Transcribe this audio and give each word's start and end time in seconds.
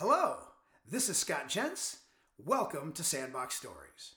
Hello, 0.00 0.36
this 0.90 1.10
is 1.10 1.18
Scott 1.18 1.50
Jens. 1.50 1.98
Welcome 2.38 2.94
to 2.94 3.04
Sandbox 3.04 3.56
Stories. 3.56 4.14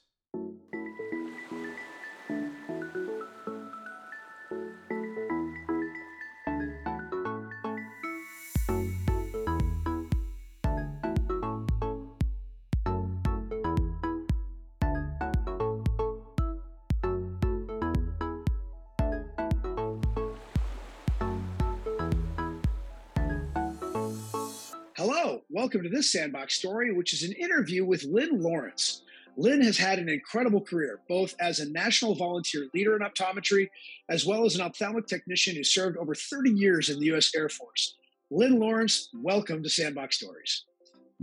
Welcome 25.73 25.89
to 25.89 25.97
this 25.97 26.11
Sandbox 26.11 26.53
story, 26.53 26.93
which 26.93 27.13
is 27.13 27.23
an 27.23 27.31
interview 27.31 27.83
with 27.83 28.03
Lynn 28.03 28.43
Lawrence. 28.43 29.01
Lynn 29.37 29.59
has 29.63 29.75
had 29.75 29.97
an 29.97 30.07
incredible 30.07 30.61
career, 30.61 30.99
both 31.09 31.33
as 31.39 31.59
a 31.59 31.71
national 31.71 32.13
volunteer 32.13 32.67
leader 32.75 32.95
in 32.95 33.01
optometry, 33.01 33.67
as 34.07 34.23
well 34.23 34.45
as 34.45 34.53
an 34.53 34.61
ophthalmic 34.61 35.07
technician 35.07 35.55
who 35.55 35.63
served 35.63 35.97
over 35.97 36.13
30 36.13 36.51
years 36.51 36.91
in 36.91 36.99
the 36.99 37.07
U.S. 37.07 37.31
Air 37.35 37.49
Force. 37.49 37.95
Lynn 38.29 38.59
Lawrence, 38.59 39.09
welcome 39.15 39.63
to 39.63 39.69
Sandbox 39.69 40.17
Stories. 40.17 40.65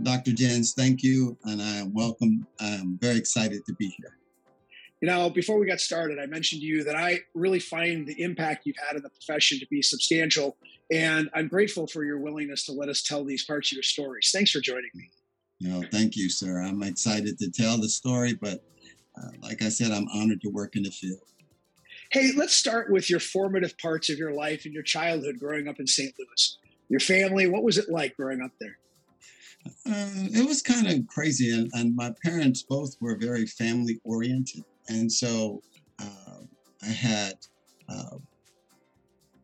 Dr. 0.03 0.33
Jens, 0.33 0.73
thank 0.73 1.01
you, 1.01 1.37
and 1.45 1.61
I 1.61 1.83
welcome. 1.83 2.45
I'm 2.59 2.99
very 2.99 3.15
excited 3.15 3.65
to 3.67 3.73
be 3.75 3.95
here. 3.99 4.17
You 5.01 5.09
know, 5.09 5.29
before 5.29 5.59
we 5.59 5.65
got 5.65 5.79
started, 5.79 6.19
I 6.19 6.27
mentioned 6.27 6.61
to 6.61 6.67
you 6.67 6.83
that 6.83 6.95
I 6.95 7.19
really 7.33 7.59
find 7.59 8.05
the 8.05 8.21
impact 8.21 8.65
you've 8.65 8.77
had 8.87 8.95
in 8.95 9.01
the 9.01 9.09
profession 9.09 9.59
to 9.59 9.67
be 9.67 9.81
substantial 9.81 10.57
and 10.91 11.29
I'm 11.33 11.47
grateful 11.47 11.87
for 11.87 12.03
your 12.03 12.19
willingness 12.19 12.65
to 12.65 12.73
let 12.73 12.89
us 12.89 13.01
tell 13.01 13.23
these 13.23 13.45
parts 13.45 13.71
of 13.71 13.77
your 13.77 13.83
stories. 13.83 14.29
Thanks 14.33 14.51
for 14.51 14.59
joining 14.59 14.89
me. 14.93 15.09
No, 15.61 15.83
thank 15.89 16.17
you, 16.17 16.29
sir. 16.29 16.61
I'm 16.61 16.83
excited 16.83 17.39
to 17.39 17.49
tell 17.49 17.77
the 17.77 17.87
story, 17.87 18.33
but 18.33 18.63
uh, 19.17 19.29
like 19.41 19.61
I 19.61 19.69
said, 19.69 19.91
I'm 19.91 20.07
honored 20.13 20.41
to 20.41 20.49
work 20.49 20.75
in 20.75 20.83
the 20.83 20.91
field. 20.91 21.21
Hey, 22.11 22.31
let's 22.35 22.53
start 22.53 22.91
with 22.91 23.09
your 23.09 23.21
formative 23.21 23.77
parts 23.77 24.09
of 24.09 24.17
your 24.17 24.33
life 24.33 24.65
and 24.65 24.73
your 24.73 24.83
childhood 24.83 25.39
growing 25.39 25.69
up 25.69 25.79
in 25.79 25.87
St. 25.87 26.13
Louis. 26.19 26.57
Your 26.89 26.99
family, 26.99 27.47
what 27.47 27.63
was 27.63 27.77
it 27.77 27.89
like 27.89 28.17
growing 28.17 28.41
up 28.41 28.51
there? 28.59 28.77
Uh, 29.85 30.09
it 30.33 30.45
was 30.45 30.61
kind 30.61 30.87
of 30.87 31.07
crazy, 31.07 31.51
and, 31.51 31.69
and, 31.73 31.95
my 31.95 32.11
parents 32.23 32.63
both 32.63 32.95
were 32.99 33.15
very 33.15 33.45
family 33.45 34.01
oriented, 34.03 34.63
and 34.89 35.11
so 35.11 35.61
uh, 35.99 36.41
I 36.83 36.87
had 36.87 37.33
uh, 37.89 38.17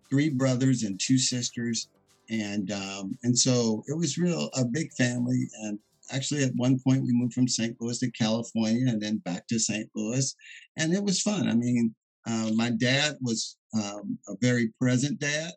three 0.10 0.30
brothers 0.30 0.84
and 0.84 1.00
two 1.00 1.18
sisters, 1.18 1.90
and 2.30 2.72
um, 2.72 3.18
and 3.24 3.38
so 3.38 3.84
it 3.88 3.98
was 3.98 4.18
real 4.18 4.50
a 4.54 4.66
big 4.66 4.92
family. 4.94 5.48
And 5.64 5.80
actually, 6.12 6.44
at 6.44 6.56
one 6.56 6.80
point, 6.80 7.04
we 7.04 7.14
moved 7.14 7.34
from 7.34 7.48
St. 7.48 7.76
Louis 7.80 8.00
to 8.00 8.12
California, 8.12 8.88
and 8.88 9.02
then 9.02 9.18
back 9.18 9.48
to 9.48 9.60
St. 9.60 9.90
Louis, 9.96 10.36
and 10.78 10.94
it 10.94 11.04
was 11.04 11.22
fun. 11.22 11.48
I 11.48 11.54
mean, 11.54 11.94
uh, 12.26 12.52
my 12.56 12.72
dad 12.72 13.18
was 13.22 13.58
um, 13.74 14.18
a 14.28 14.34
very 14.42 14.74
present 14.80 15.20
dad, 15.20 15.52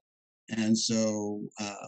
and 0.57 0.77
so 0.77 1.43
uh, 1.61 1.87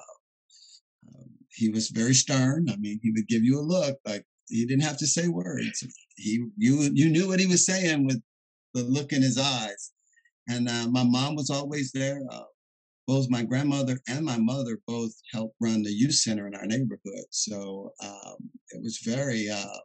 um, 1.08 1.30
he 1.50 1.68
was 1.68 1.88
very 1.88 2.14
stern. 2.14 2.68
I 2.70 2.76
mean, 2.76 2.98
he 3.02 3.12
would 3.12 3.28
give 3.28 3.44
you 3.44 3.58
a 3.58 3.62
look 3.62 3.98
like 4.06 4.24
he 4.52 4.66
didn't 4.66 4.84
have 4.84 4.98
to 4.98 5.06
say 5.06 5.28
words. 5.28 5.82
He 6.16 6.44
you 6.56 6.90
you 6.92 7.08
knew 7.08 7.28
what 7.28 7.40
he 7.40 7.46
was 7.46 7.64
saying 7.66 8.06
with 8.06 8.22
the 8.74 8.82
look 8.82 9.12
in 9.12 9.22
his 9.22 9.38
eyes. 9.38 9.92
And 10.48 10.68
uh, 10.68 10.88
my 10.88 11.04
mom 11.04 11.36
was 11.36 11.50
always 11.50 11.92
there. 11.92 12.20
Uh, 12.30 12.42
both 13.06 13.30
my 13.30 13.42
grandmother 13.42 13.98
and 14.08 14.24
my 14.24 14.38
mother 14.38 14.78
both 14.86 15.12
helped 15.32 15.56
run 15.60 15.82
the 15.82 15.90
youth 15.90 16.14
center 16.14 16.46
in 16.46 16.54
our 16.54 16.66
neighborhood. 16.66 17.24
So 17.30 17.92
um, 18.02 18.36
it 18.70 18.82
was 18.82 18.98
very, 18.98 19.48
uh, 19.48 19.78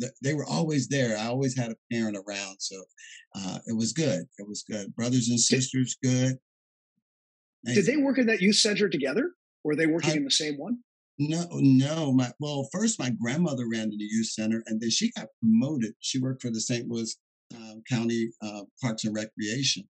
th- 0.00 0.12
they 0.22 0.34
were 0.34 0.46
always 0.46 0.88
there. 0.88 1.16
I 1.16 1.26
always 1.26 1.56
had 1.56 1.70
a 1.70 1.76
parent 1.92 2.16
around. 2.16 2.56
So 2.58 2.76
uh, 3.36 3.58
it 3.66 3.76
was 3.76 3.92
good. 3.92 4.24
It 4.38 4.48
was 4.48 4.64
good. 4.68 4.94
Brothers 4.94 5.28
and 5.28 5.38
sisters, 5.38 5.96
good. 6.02 6.36
Did 7.64 7.86
they 7.86 7.96
work 7.96 8.18
in 8.18 8.26
that 8.26 8.42
youth 8.42 8.56
center 8.56 8.88
together? 8.88 9.32
Were 9.62 9.76
they 9.76 9.86
working 9.86 10.12
I, 10.12 10.16
in 10.16 10.24
the 10.24 10.30
same 10.30 10.58
one? 10.58 10.78
No, 11.18 11.46
no. 11.52 12.12
My 12.12 12.32
well, 12.40 12.68
first 12.72 12.98
my 12.98 13.10
grandmother 13.10 13.68
ran 13.70 13.90
the 13.90 13.96
youth 13.98 14.26
center, 14.26 14.62
and 14.66 14.80
then 14.80 14.90
she 14.90 15.12
got 15.12 15.28
promoted. 15.40 15.94
She 16.00 16.18
worked 16.18 16.42
for 16.42 16.50
the 16.50 16.60
St. 16.60 16.88
Louis 16.88 17.16
uh, 17.54 17.74
County 17.88 18.30
uh, 18.42 18.62
Parks 18.82 19.04
and 19.04 19.14
Recreation, 19.14 19.84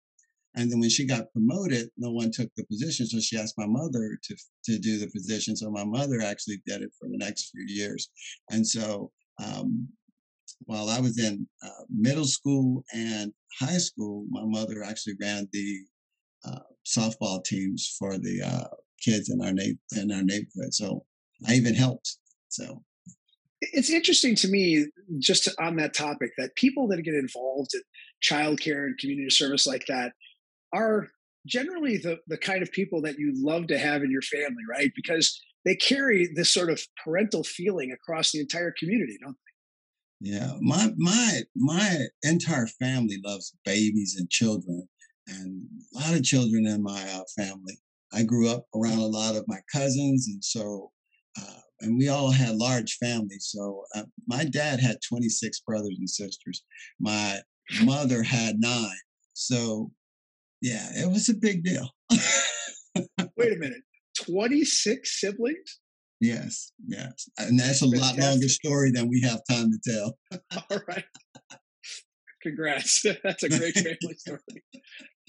and 0.56 0.72
then 0.72 0.80
when 0.80 0.90
she 0.90 1.06
got 1.06 1.32
promoted, 1.32 1.90
no 1.98 2.12
one 2.12 2.32
took 2.32 2.50
the 2.56 2.66
position. 2.66 3.06
So 3.08 3.20
she 3.20 3.38
asked 3.38 3.58
my 3.58 3.66
mother 3.66 4.20
to, 4.22 4.36
to 4.66 4.80
do 4.80 5.00
the 5.00 5.10
position. 5.10 5.56
So 5.56 5.72
my 5.72 5.84
mother 5.84 6.22
actually 6.22 6.62
did 6.66 6.82
it 6.82 6.92
for 7.00 7.08
the 7.10 7.18
next 7.18 7.52
few 7.52 7.66
years. 7.68 8.10
And 8.52 8.66
so 8.68 9.12
um, 9.44 9.88
while 10.66 10.90
I 10.90 11.00
was 11.00 11.20
in 11.20 11.48
uh, 11.64 11.70
middle 11.90 12.26
school 12.26 12.84
and 12.94 13.34
high 13.60 13.78
school, 13.80 14.26
my 14.30 14.44
mother 14.46 14.84
actually 14.84 15.16
ran 15.22 15.48
the 15.54 15.80
uh, 16.46 16.60
softball 16.86 17.44
teams 17.44 17.96
for 17.98 18.18
the 18.18 18.42
uh, 18.44 18.68
kids 19.02 19.30
in 19.30 19.42
our, 19.42 19.54
na- 19.54 20.00
in 20.02 20.12
our 20.12 20.24
neighborhood. 20.24 20.74
So 20.74 21.06
I 21.48 21.54
even 21.54 21.74
helped. 21.74 22.18
So 22.50 22.84
it's 23.62 23.90
interesting 23.90 24.36
to 24.36 24.48
me, 24.48 24.88
just 25.20 25.50
on 25.60 25.78
that 25.78 25.94
topic, 25.94 26.32
that 26.38 26.56
people 26.56 26.88
that 26.90 27.02
get 27.04 27.14
involved 27.14 27.72
in 27.74 27.82
childcare 28.24 28.86
and 28.86 28.98
community 28.98 29.30
service 29.30 29.66
like 29.66 29.86
that 29.88 30.14
are 30.74 31.08
generally 31.46 31.98
the, 31.98 32.20
the 32.28 32.38
kind 32.38 32.62
of 32.62 32.72
people 32.72 33.02
that 33.02 33.18
you 33.18 33.34
love 33.36 33.68
to 33.68 33.78
have 33.78 34.02
in 34.02 34.12
your 34.12 34.22
family, 34.22 34.64
right? 34.70 34.92
Because 34.96 35.40
they 35.66 35.76
carry 35.76 36.30
this 36.36 36.54
sort 36.54 36.70
of 36.70 36.82
parental 37.04 37.44
feeling 37.44 37.92
across 37.92 38.32
the 38.32 38.40
entire 38.40 38.74
community, 38.78 39.18
don't 39.22 39.32
they? 39.32 40.32
Yeah, 40.32 40.54
my 40.62 40.90
my 40.96 41.42
my 41.54 42.06
entire 42.24 42.68
family 42.68 43.20
loves 43.26 43.54
babies 43.66 44.16
and 44.18 44.30
children, 44.30 44.88
and 45.28 45.64
a 45.94 46.00
lot 46.00 46.14
of 46.14 46.24
children 46.24 46.66
in 46.66 46.82
my 46.82 47.04
uh, 47.14 47.24
family. 47.36 47.78
I 48.14 48.24
grew 48.24 48.48
up 48.48 48.66
around 48.74 49.00
a 49.00 49.06
lot 49.06 49.36
of 49.36 49.44
my 49.48 49.60
cousins, 49.70 50.28
and 50.30 50.42
so 50.42 50.93
uh, 51.40 51.60
and 51.82 51.98
we 51.98 52.08
all 52.08 52.32
had 52.32 52.56
large 52.56 52.98
families. 52.98 53.50
So 53.52 53.84
uh, 53.96 54.04
my 54.28 54.46
dad 54.46 54.80
had 54.80 54.98
26 55.08 55.60
brothers 55.62 55.96
and 55.98 56.10
sisters. 56.10 56.64
My 57.00 57.40
mother 57.84 58.24
had 58.24 58.56
nine. 58.60 58.90
So 59.34 59.92
yeah, 60.62 60.90
it 60.96 61.10
was 61.10 61.30
a 61.30 61.34
big 61.34 61.64
deal. 61.64 61.90
Wait 63.38 63.52
a 63.52 63.58
minute. 63.58 63.82
26 64.18 65.20
siblings? 65.20 65.80
Yes, 66.22 66.72
yes. 66.88 67.28
And 67.38 67.60
that's 67.60 67.82
a 67.82 67.86
Fantastic. 67.86 68.20
lot 68.22 68.30
longer 68.30 68.48
story 68.48 68.92
than 68.92 69.10
we 69.10 69.22
have 69.22 69.42
time 69.50 69.72
to 69.72 69.92
tell. 69.92 70.18
All 70.72 70.80
right. 70.88 71.04
Congrats. 72.42 73.06
That's 73.24 73.44
a 73.44 73.50
great 73.50 73.74
family 73.74 74.14
story. 74.18 74.40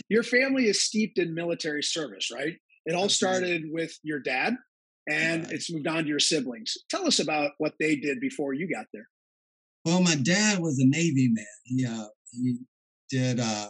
Your 0.09 0.25
family 0.25 0.67
is 0.67 0.85
steeped 0.85 1.19
in 1.19 1.35
military 1.35 1.83
service, 1.83 2.31
right? 2.33 2.55
It 2.87 2.95
all 2.95 3.09
started 3.09 3.63
with 3.71 3.97
your 4.03 4.19
dad 4.19 4.57
and 5.09 5.51
it's 5.51 5.73
moved 5.73 5.87
on 5.87 6.05
to 6.05 6.09
your 6.09 6.19
siblings. 6.19 6.75
Tell 6.91 7.07
us 7.07 7.19
about 7.19 7.53
what 7.59 7.75
they 7.79 7.97
did 7.97 8.21
before 8.21 8.55
you 8.55 8.69
got 8.73 8.87
there. 8.93 9.09
Well, 9.85 10.01
my 10.03 10.15
dad 10.15 10.61
was 10.61 10.79
a 10.79 10.87
Navy 10.87 11.31
man. 11.33 11.47
He, 11.65 11.87
uh, 11.87 12.07
he 12.33 12.59
did 13.11 13.41
uh, 13.41 13.69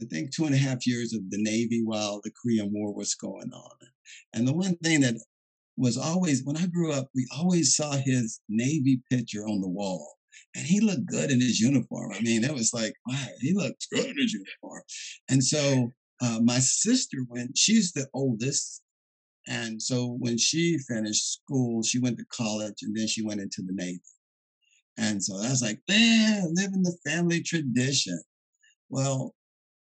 I 0.00 0.04
think, 0.04 0.34
two 0.34 0.44
and 0.44 0.54
a 0.54 0.58
half 0.58 0.86
years 0.86 1.12
of 1.12 1.28
the 1.30 1.42
Navy 1.42 1.82
while 1.84 2.20
the 2.22 2.30
Korean 2.30 2.72
War 2.72 2.94
was 2.94 3.14
going 3.14 3.50
on. 3.52 3.76
And 4.32 4.46
the 4.46 4.54
one 4.54 4.76
thing 4.76 5.00
that 5.00 5.16
was 5.76 5.96
always, 5.96 6.44
when 6.44 6.56
I 6.56 6.66
grew 6.66 6.92
up, 6.92 7.08
we 7.14 7.26
always 7.36 7.74
saw 7.74 7.92
his 7.92 8.40
Navy 8.48 9.02
picture 9.10 9.42
on 9.46 9.60
the 9.60 9.68
wall. 9.68 10.14
And 10.54 10.64
he 10.64 10.80
looked 10.80 11.06
good 11.06 11.30
in 11.30 11.40
his 11.40 11.58
uniform. 11.58 12.12
I 12.14 12.20
mean, 12.20 12.44
it 12.44 12.52
was 12.52 12.72
like, 12.72 12.94
wow, 13.06 13.26
he 13.40 13.54
looked 13.54 13.86
good 13.92 14.06
in 14.06 14.16
his 14.16 14.32
uniform. 14.32 14.82
And 15.28 15.42
so 15.42 15.92
uh, 16.20 16.38
my 16.42 16.58
sister 16.58 17.18
went, 17.28 17.58
she's 17.58 17.92
the 17.92 18.06
oldest. 18.14 18.82
And 19.48 19.80
so 19.82 20.16
when 20.18 20.36
she 20.36 20.78
finished 20.78 21.32
school, 21.32 21.82
she 21.82 21.98
went 21.98 22.18
to 22.18 22.24
college 22.26 22.82
and 22.82 22.94
then 22.94 23.06
she 23.06 23.24
went 23.24 23.40
into 23.40 23.62
the 23.62 23.72
Navy. 23.72 24.00
And 24.98 25.22
so 25.22 25.36
I 25.36 25.48
was 25.48 25.62
like, 25.62 25.80
man, 25.88 26.52
living 26.54 26.82
the 26.82 26.96
family 27.06 27.42
tradition. 27.42 28.20
Well, 28.90 29.34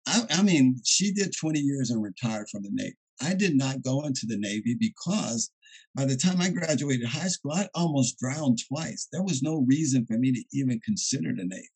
I, 0.07 0.23
I 0.31 0.41
mean, 0.41 0.81
she 0.83 1.11
did 1.13 1.33
20 1.39 1.59
years 1.59 1.91
and 1.91 2.01
retired 2.01 2.49
from 2.49 2.63
the 2.63 2.71
Navy. 2.71 2.95
I 3.21 3.35
did 3.35 3.55
not 3.55 3.83
go 3.83 4.05
into 4.05 4.25
the 4.25 4.37
Navy 4.37 4.75
because 4.79 5.51
by 5.95 6.05
the 6.05 6.17
time 6.17 6.41
I 6.41 6.49
graduated 6.49 7.07
high 7.07 7.27
school, 7.27 7.51
I 7.51 7.69
almost 7.75 8.17
drowned 8.17 8.59
twice. 8.67 9.07
There 9.11 9.23
was 9.23 9.43
no 9.43 9.65
reason 9.67 10.05
for 10.05 10.17
me 10.17 10.31
to 10.31 10.43
even 10.51 10.79
consider 10.83 11.29
the 11.35 11.45
Navy. 11.45 11.69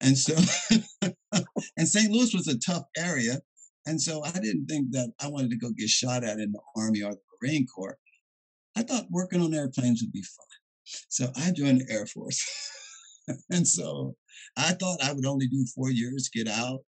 And 0.00 0.16
so, 0.16 0.36
and 1.76 1.88
St. 1.88 2.10
Louis 2.10 2.32
was 2.32 2.46
a 2.46 2.58
tough 2.58 2.84
area. 2.96 3.40
And 3.86 4.00
so 4.00 4.22
I 4.24 4.32
didn't 4.32 4.66
think 4.66 4.90
that 4.92 5.12
I 5.20 5.28
wanted 5.28 5.50
to 5.50 5.56
go 5.56 5.70
get 5.70 5.88
shot 5.88 6.24
at 6.24 6.38
in 6.40 6.52
the 6.52 6.60
Army 6.76 7.02
or 7.02 7.12
the 7.12 7.20
Marine 7.40 7.66
Corps. 7.66 7.98
I 8.76 8.82
thought 8.82 9.06
working 9.10 9.40
on 9.40 9.54
airplanes 9.54 10.02
would 10.02 10.12
be 10.12 10.22
fun. 10.22 10.46
So 11.08 11.30
I 11.36 11.52
joined 11.52 11.80
the 11.80 11.92
Air 11.92 12.06
Force. 12.06 12.44
and 13.50 13.66
so 13.66 14.16
I 14.56 14.72
thought 14.72 15.02
I 15.02 15.12
would 15.12 15.26
only 15.26 15.46
do 15.46 15.64
four 15.74 15.90
years, 15.90 16.30
get 16.32 16.48
out, 16.48 16.80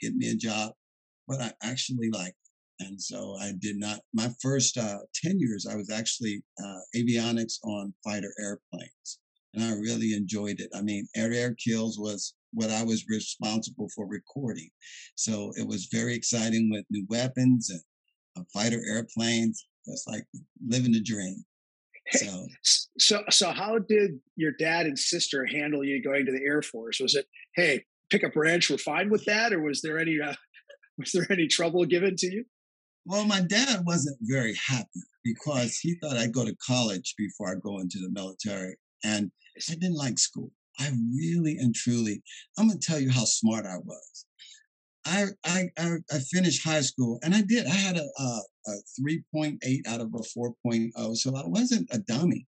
get 0.00 0.14
me 0.14 0.30
a 0.30 0.34
job. 0.34 0.72
But 1.28 1.40
I 1.40 1.52
actually 1.62 2.10
like 2.10 2.34
And 2.78 3.00
so 3.00 3.36
I 3.40 3.52
did 3.58 3.76
not, 3.78 4.00
my 4.14 4.28
first 4.40 4.78
uh, 4.78 4.98
10 5.24 5.40
years, 5.40 5.66
I 5.66 5.74
was 5.74 5.90
actually 5.90 6.44
uh, 6.62 6.78
avionics 6.94 7.54
on 7.64 7.94
fighter 8.04 8.32
airplanes. 8.38 9.18
And 9.54 9.64
I 9.64 9.72
really 9.72 10.14
enjoyed 10.14 10.60
it. 10.60 10.70
I 10.74 10.82
mean, 10.82 11.08
air 11.16 11.30
to 11.30 11.36
air 11.36 11.54
kills 11.54 11.98
was 11.98 12.34
what 12.52 12.70
I 12.70 12.82
was 12.82 13.04
responsible 13.08 13.88
for 13.94 14.06
recording. 14.06 14.68
So 15.14 15.52
it 15.56 15.66
was 15.66 15.88
very 15.92 16.14
exciting 16.14 16.70
with 16.70 16.84
new 16.90 17.06
weapons 17.08 17.70
and 17.70 17.80
uh, 18.36 18.42
fighter 18.52 18.80
airplanes. 18.88 19.66
It's 19.86 20.06
like 20.06 20.24
living 20.66 20.92
the 20.92 21.02
dream. 21.02 21.44
So, 22.12 22.46
so, 22.98 23.22
so 23.30 23.50
how 23.50 23.78
did 23.78 24.20
your 24.36 24.52
dad 24.52 24.86
and 24.86 24.98
sister 24.98 25.44
handle 25.44 25.84
you 25.84 26.02
going 26.02 26.24
to 26.26 26.32
the 26.32 26.44
Air 26.44 26.62
Force? 26.62 27.00
Was 27.00 27.14
it, 27.16 27.26
hey, 27.56 27.84
pick 28.10 28.22
up 28.22 28.32
branch, 28.32 28.70
we're 28.70 28.78
fine 28.78 29.10
with 29.10 29.24
that, 29.24 29.52
or 29.52 29.60
was 29.60 29.82
there 29.82 29.98
any, 29.98 30.20
uh, 30.20 30.34
was 30.98 31.12
there 31.12 31.26
any 31.30 31.48
trouble 31.48 31.84
given 31.84 32.14
to 32.16 32.26
you? 32.32 32.44
Well, 33.04 33.24
my 33.24 33.40
dad 33.40 33.84
wasn't 33.84 34.18
very 34.22 34.54
happy 34.54 35.02
because 35.24 35.78
he 35.78 35.96
thought 36.00 36.16
I'd 36.16 36.32
go 36.32 36.44
to 36.44 36.56
college 36.64 37.14
before 37.16 37.50
I 37.50 37.54
go 37.62 37.78
into 37.78 37.98
the 37.98 38.10
military, 38.10 38.76
and 39.04 39.30
I 39.68 39.74
didn't 39.74 39.94
like 39.94 40.18
school. 40.18 40.50
I 40.78 40.90
really 41.14 41.56
and 41.58 41.74
truly, 41.74 42.22
I'm 42.58 42.68
gonna 42.68 42.80
tell 42.80 43.00
you 43.00 43.10
how 43.10 43.24
smart 43.24 43.66
I 43.66 43.78
was. 43.78 44.26
I 45.04 45.26
I 45.44 45.68
I, 45.78 46.18
finished 46.32 46.64
high 46.64 46.80
school 46.80 47.18
and 47.22 47.34
I 47.34 47.42
did. 47.42 47.66
I 47.66 47.70
had 47.70 47.96
a, 47.96 48.06
a, 48.18 48.40
a 48.68 48.72
3.8 49.00 49.58
out 49.86 50.00
of 50.00 50.12
a 50.14 50.38
4.0, 50.38 51.16
so 51.16 51.36
I 51.36 51.46
wasn't 51.46 51.88
a 51.92 51.98
dummy. 51.98 52.46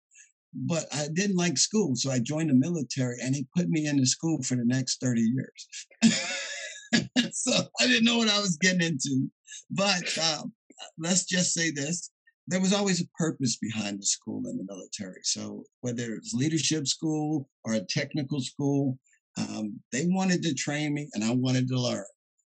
But 0.53 0.85
I 0.91 1.07
didn't 1.13 1.35
like 1.35 1.57
school, 1.57 1.95
so 1.95 2.09
I 2.09 2.19
joined 2.19 2.49
the 2.49 2.55
military, 2.55 3.17
and 3.21 3.35
he 3.35 3.45
put 3.55 3.69
me 3.69 3.85
into 3.85 4.05
school 4.05 4.41
for 4.41 4.55
the 4.55 4.65
next 4.65 4.99
30 5.01 5.21
years. 5.21 5.67
so 7.31 7.51
I 7.79 7.85
didn't 7.85 8.05
know 8.05 8.17
what 8.17 8.29
I 8.29 8.39
was 8.39 8.57
getting 8.57 8.81
into. 8.81 9.29
But 9.69 10.17
um, 10.17 10.53
let's 10.97 11.25
just 11.25 11.53
say 11.53 11.69
this: 11.69 12.09
there 12.47 12.61
was 12.61 12.73
always 12.73 13.01
a 13.01 13.07
purpose 13.17 13.57
behind 13.57 13.99
the 13.99 14.05
school 14.05 14.41
and 14.45 14.59
the 14.59 14.63
military. 14.63 15.19
So 15.23 15.63
whether 15.81 16.13
it 16.13 16.21
was 16.21 16.33
leadership 16.33 16.87
school 16.87 17.49
or 17.65 17.73
a 17.73 17.81
technical 17.81 18.39
school, 18.39 18.97
um, 19.37 19.79
they 19.91 20.05
wanted 20.07 20.41
to 20.43 20.53
train 20.53 20.93
me, 20.93 21.09
and 21.13 21.23
I 21.23 21.31
wanted 21.31 21.67
to 21.67 21.79
learn 21.79 22.05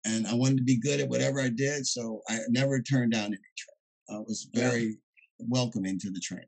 and 0.04 0.26
I 0.26 0.34
wanted 0.34 0.58
to 0.58 0.64
be 0.64 0.78
good 0.78 1.00
at 1.00 1.08
whatever 1.08 1.40
I 1.40 1.48
did. 1.48 1.86
So 1.86 2.22
I 2.28 2.38
never 2.48 2.80
turned 2.80 3.12
down 3.12 3.26
any 3.26 3.36
training. 3.36 3.78
I 4.10 4.18
was 4.20 4.48
very 4.54 4.84
yeah. 4.84 5.46
welcoming 5.48 5.98
to 6.00 6.10
the 6.10 6.20
training. 6.20 6.46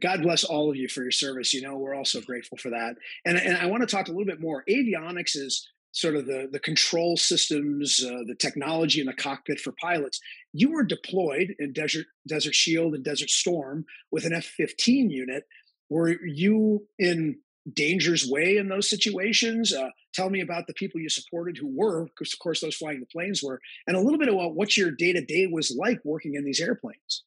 God 0.00 0.22
bless 0.22 0.42
all 0.42 0.68
of 0.68 0.76
you 0.76 0.88
for 0.88 1.02
your 1.02 1.12
service. 1.12 1.54
You 1.54 1.62
know, 1.62 1.76
we're 1.76 1.94
also 1.94 2.20
grateful 2.20 2.58
for 2.58 2.70
that. 2.70 2.96
And, 3.24 3.38
and 3.38 3.56
I 3.56 3.66
want 3.66 3.82
to 3.82 3.86
talk 3.86 4.08
a 4.08 4.10
little 4.10 4.24
bit 4.24 4.40
more. 4.40 4.64
Avionics 4.68 5.36
is 5.36 5.68
sort 5.96 6.14
of 6.14 6.26
the, 6.26 6.46
the 6.52 6.58
control 6.58 7.16
systems, 7.16 8.04
uh, 8.04 8.22
the 8.26 8.34
technology 8.34 9.00
in 9.00 9.06
the 9.06 9.14
cockpit 9.14 9.58
for 9.58 9.72
pilots. 9.80 10.20
You 10.52 10.70
were 10.70 10.84
deployed 10.84 11.54
in 11.58 11.72
Desert, 11.72 12.04
Desert 12.28 12.54
Shield 12.54 12.94
and 12.94 13.02
Desert 13.02 13.30
Storm 13.30 13.86
with 14.12 14.26
an 14.26 14.34
F 14.34 14.44
15 14.44 15.08
unit. 15.08 15.44
Were 15.88 16.14
you 16.22 16.86
in 16.98 17.38
danger's 17.72 18.28
way 18.28 18.58
in 18.58 18.68
those 18.68 18.90
situations? 18.90 19.72
Uh, 19.72 19.88
tell 20.12 20.28
me 20.28 20.42
about 20.42 20.66
the 20.66 20.74
people 20.74 21.00
you 21.00 21.08
supported 21.08 21.56
who 21.56 21.74
were, 21.74 22.04
because 22.04 22.34
of 22.34 22.40
course 22.40 22.60
those 22.60 22.76
flying 22.76 23.00
the 23.00 23.06
planes 23.06 23.42
were, 23.42 23.58
and 23.86 23.96
a 23.96 24.00
little 24.00 24.18
bit 24.18 24.28
about 24.28 24.54
what 24.54 24.76
your 24.76 24.90
day 24.90 25.14
to 25.14 25.24
day 25.24 25.46
was 25.46 25.74
like 25.78 26.00
working 26.04 26.34
in 26.34 26.44
these 26.44 26.60
airplanes. 26.60 27.24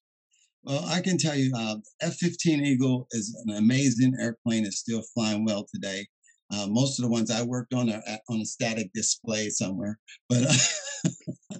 Well, 0.61 0.85
I 0.85 1.01
can 1.01 1.17
tell 1.17 1.35
you, 1.35 1.51
uh, 1.55 1.77
F-15 2.01 2.61
Eagle 2.61 3.07
is 3.11 3.35
an 3.47 3.55
amazing 3.55 4.13
airplane. 4.19 4.65
It's 4.65 4.77
still 4.77 5.01
flying 5.15 5.43
well 5.43 5.65
today. 5.73 6.05
Uh, 6.51 6.67
most 6.67 6.99
of 6.99 7.03
the 7.03 7.11
ones 7.11 7.29
I 7.29 7.43
worked 7.43 7.73
on 7.73 7.91
are 7.91 8.01
on 8.29 8.41
a 8.41 8.45
static 8.45 8.91
display 8.93 9.49
somewhere, 9.49 9.99
but 10.27 10.43
uh, 10.43 11.09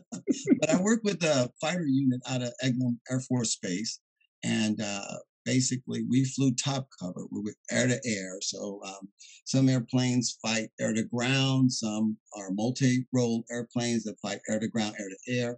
but 0.60 0.70
I 0.70 0.82
worked 0.82 1.06
with 1.06 1.24
a 1.24 1.52
fighter 1.62 1.86
unit 1.86 2.22
out 2.30 2.42
of 2.42 2.54
Eglin 2.64 2.98
Air 3.10 3.20
Force 3.20 3.56
Base, 3.62 4.00
and 4.44 4.82
uh, 4.82 5.18
basically 5.46 6.04
we 6.10 6.26
flew 6.26 6.54
top 6.54 6.88
cover. 7.00 7.26
We 7.32 7.42
were 7.42 7.56
air 7.72 7.88
to 7.88 8.00
air. 8.06 8.38
So 8.42 8.82
um, 8.86 9.10
some 9.46 9.70
airplanes 9.70 10.38
fight 10.42 10.70
air 10.80 10.94
to 10.94 11.04
ground. 11.04 11.72
Some 11.72 12.18
are 12.38 12.52
multi-role 12.52 13.44
airplanes 13.50 14.04
that 14.04 14.20
fight 14.22 14.40
air 14.50 14.60
to 14.60 14.68
ground, 14.68 14.96
air 15.00 15.10
to 15.10 15.34
air. 15.34 15.58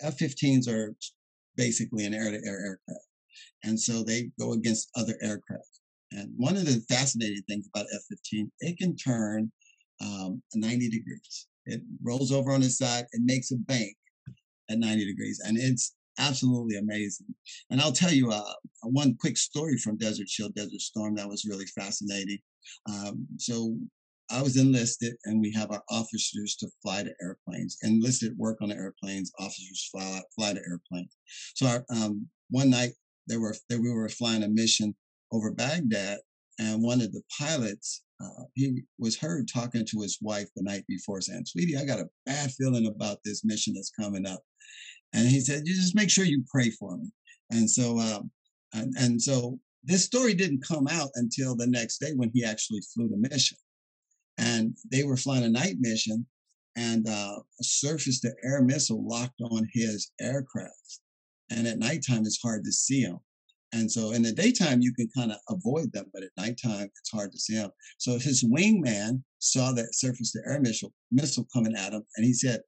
F-15s 0.00 0.68
are 0.68 0.94
basically 1.56 2.04
an 2.06 2.14
air 2.14 2.30
to 2.30 2.40
air 2.46 2.60
aircraft. 2.66 3.06
And 3.64 3.78
so 3.78 4.02
they 4.02 4.30
go 4.38 4.52
against 4.52 4.90
other 4.96 5.14
aircraft. 5.20 5.75
And 6.12 6.32
one 6.36 6.56
of 6.56 6.64
the 6.66 6.80
fascinating 6.88 7.42
things 7.48 7.68
about 7.74 7.86
F-15, 7.92 8.48
it 8.60 8.78
can 8.78 8.96
turn 8.96 9.50
um, 10.00 10.42
90 10.54 10.88
degrees. 10.88 11.46
It 11.66 11.82
rolls 12.02 12.32
over 12.32 12.52
on 12.52 12.62
its 12.62 12.78
side. 12.78 13.06
It 13.12 13.22
makes 13.24 13.50
a 13.50 13.56
bank 13.56 13.94
at 14.70 14.78
90 14.78 15.04
degrees. 15.04 15.40
And 15.44 15.58
it's 15.58 15.94
absolutely 16.18 16.78
amazing. 16.78 17.26
And 17.70 17.80
I'll 17.80 17.92
tell 17.92 18.12
you 18.12 18.30
uh, 18.30 18.52
one 18.82 19.16
quick 19.18 19.36
story 19.36 19.78
from 19.78 19.96
Desert 19.96 20.28
Shield, 20.28 20.54
Desert 20.54 20.80
Storm 20.80 21.14
that 21.16 21.28
was 21.28 21.44
really 21.44 21.66
fascinating. 21.66 22.38
Um, 22.88 23.26
so 23.38 23.76
I 24.30 24.42
was 24.42 24.56
enlisted, 24.56 25.14
and 25.24 25.40
we 25.40 25.52
have 25.52 25.70
our 25.70 25.82
officers 25.88 26.56
to 26.56 26.68
fly 26.82 27.04
the 27.04 27.14
airplanes. 27.22 27.78
Enlisted 27.82 28.36
work 28.36 28.58
on 28.60 28.70
the 28.70 28.74
airplanes, 28.74 29.30
officers 29.38 29.88
fly 29.92 30.20
fly 30.34 30.52
the 30.52 30.62
airplanes. 30.68 31.16
So 31.54 31.66
our, 31.66 31.84
um, 31.90 32.26
one 32.50 32.70
night 32.70 32.90
they 33.28 33.36
were 33.36 33.54
we 33.70 33.92
were 33.92 34.08
flying 34.08 34.42
a 34.42 34.48
mission 34.48 34.94
over 35.32 35.50
Baghdad, 35.50 36.18
and 36.58 36.82
one 36.82 37.00
of 37.00 37.12
the 37.12 37.22
pilots 37.38 38.02
uh, 38.22 38.44
he 38.54 38.82
was 38.98 39.18
heard 39.18 39.46
talking 39.46 39.84
to 39.84 40.00
his 40.00 40.18
wife 40.22 40.48
the 40.56 40.62
night 40.62 40.84
before, 40.88 41.20
saying, 41.20 41.44
"Sweetie, 41.44 41.76
I 41.76 41.84
got 41.84 42.00
a 42.00 42.08
bad 42.24 42.50
feeling 42.52 42.86
about 42.86 43.18
this 43.24 43.44
mission 43.44 43.74
that's 43.74 43.90
coming 43.90 44.26
up." 44.26 44.42
And 45.12 45.28
he 45.28 45.40
said, 45.40 45.66
"You 45.66 45.74
just 45.74 45.94
make 45.94 46.10
sure 46.10 46.24
you 46.24 46.42
pray 46.50 46.70
for 46.70 46.96
me." 46.96 47.10
And 47.50 47.70
so, 47.70 47.98
um, 47.98 48.30
and, 48.72 48.94
and 48.98 49.20
so 49.20 49.60
this 49.84 50.04
story 50.04 50.34
didn't 50.34 50.66
come 50.66 50.88
out 50.88 51.10
until 51.14 51.54
the 51.54 51.66
next 51.66 51.98
day 51.98 52.12
when 52.14 52.30
he 52.32 52.44
actually 52.44 52.80
flew 52.92 53.08
the 53.08 53.28
mission. 53.30 53.58
And 54.38 54.76
they 54.90 55.04
were 55.04 55.16
flying 55.16 55.44
a 55.44 55.48
night 55.48 55.76
mission, 55.78 56.26
and 56.76 57.06
uh, 57.06 57.38
a 57.38 57.64
surface 57.64 58.20
to 58.20 58.34
air 58.42 58.62
missile 58.62 59.06
locked 59.06 59.40
on 59.42 59.68
his 59.72 60.10
aircraft. 60.20 61.00
And 61.50 61.66
at 61.66 61.78
nighttime, 61.78 62.24
it's 62.26 62.40
hard 62.40 62.64
to 62.64 62.72
see 62.72 63.04
them. 63.04 63.20
And 63.72 63.90
so 63.90 64.12
in 64.12 64.22
the 64.22 64.32
daytime, 64.32 64.80
you 64.80 64.94
can 64.94 65.08
kind 65.16 65.32
of 65.32 65.38
avoid 65.48 65.92
them, 65.92 66.06
but 66.12 66.22
at 66.22 66.30
nighttime, 66.36 66.88
it's 66.98 67.10
hard 67.12 67.32
to 67.32 67.38
see 67.38 67.54
them. 67.54 67.70
So 67.98 68.12
his 68.12 68.44
wingman 68.44 69.22
saw 69.38 69.72
that 69.72 69.94
surface 69.94 70.32
to 70.32 70.40
air 70.46 70.60
missile, 70.60 70.92
missile 71.10 71.46
coming 71.52 71.74
at 71.76 71.92
him, 71.92 72.02
and 72.16 72.24
he 72.24 72.32
said, 72.32 72.60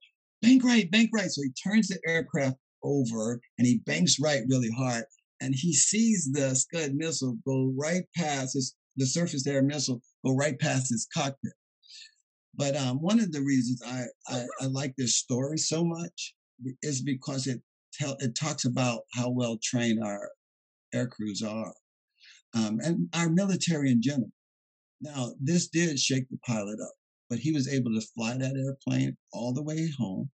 bank 0.43 0.65
right, 0.65 0.91
bank 0.91 1.11
right. 1.15 1.31
So 1.31 1.43
he 1.43 1.53
turns 1.53 1.89
the 1.89 1.99
aircraft 2.07 2.57
over 2.83 3.41
and 3.59 3.67
he 3.67 3.79
banks 3.87 4.19
right 4.21 4.43
really 4.49 4.71
hard. 4.77 5.05
And 5.41 5.55
he 5.55 5.73
sees 5.73 6.31
the 6.33 6.55
Scud 6.55 6.95
missile 6.95 7.39
go 7.47 7.73
right 7.77 8.05
past 8.17 8.55
his, 8.55 8.75
the 8.97 9.07
surface 9.07 9.45
to 9.45 9.51
air 9.51 9.63
missile 9.63 10.03
go 10.25 10.35
right 10.35 10.59
past 10.59 10.91
his 10.91 11.07
cockpit. 11.15 11.53
But 12.55 12.77
um, 12.77 12.97
one 12.97 13.21
of 13.21 13.31
the 13.31 13.41
reasons 13.43 13.81
I, 13.87 14.05
I, 14.27 14.45
I 14.61 14.67
like 14.67 14.95
this 14.97 15.17
story 15.17 15.59
so 15.59 15.85
much 15.85 16.35
is 16.83 17.03
because 17.03 17.47
it 17.47 17.63
tell 17.93 18.17
it 18.19 18.35
talks 18.35 18.65
about 18.65 19.03
how 19.15 19.31
well 19.31 19.59
trained 19.63 20.03
our 20.03 20.29
air 20.93 21.07
crews 21.07 21.43
are, 21.43 21.75
um, 22.55 22.79
and 22.83 23.09
our 23.15 23.29
military 23.29 23.91
in 23.91 24.03
general. 24.03 24.33
Now, 25.01 25.33
this 25.41 25.69
did 25.69 25.99
shake 25.99 26.29
the 26.29 26.39
pilot 26.39 26.79
up 26.83 26.95
but 27.29 27.39
he 27.39 27.53
was 27.53 27.73
able 27.73 27.93
to 27.93 28.07
fly 28.15 28.37
that 28.37 28.57
airplane 28.57 29.17
all 29.33 29.53
the 29.53 29.63
way 29.63 29.91
home. 29.99 30.31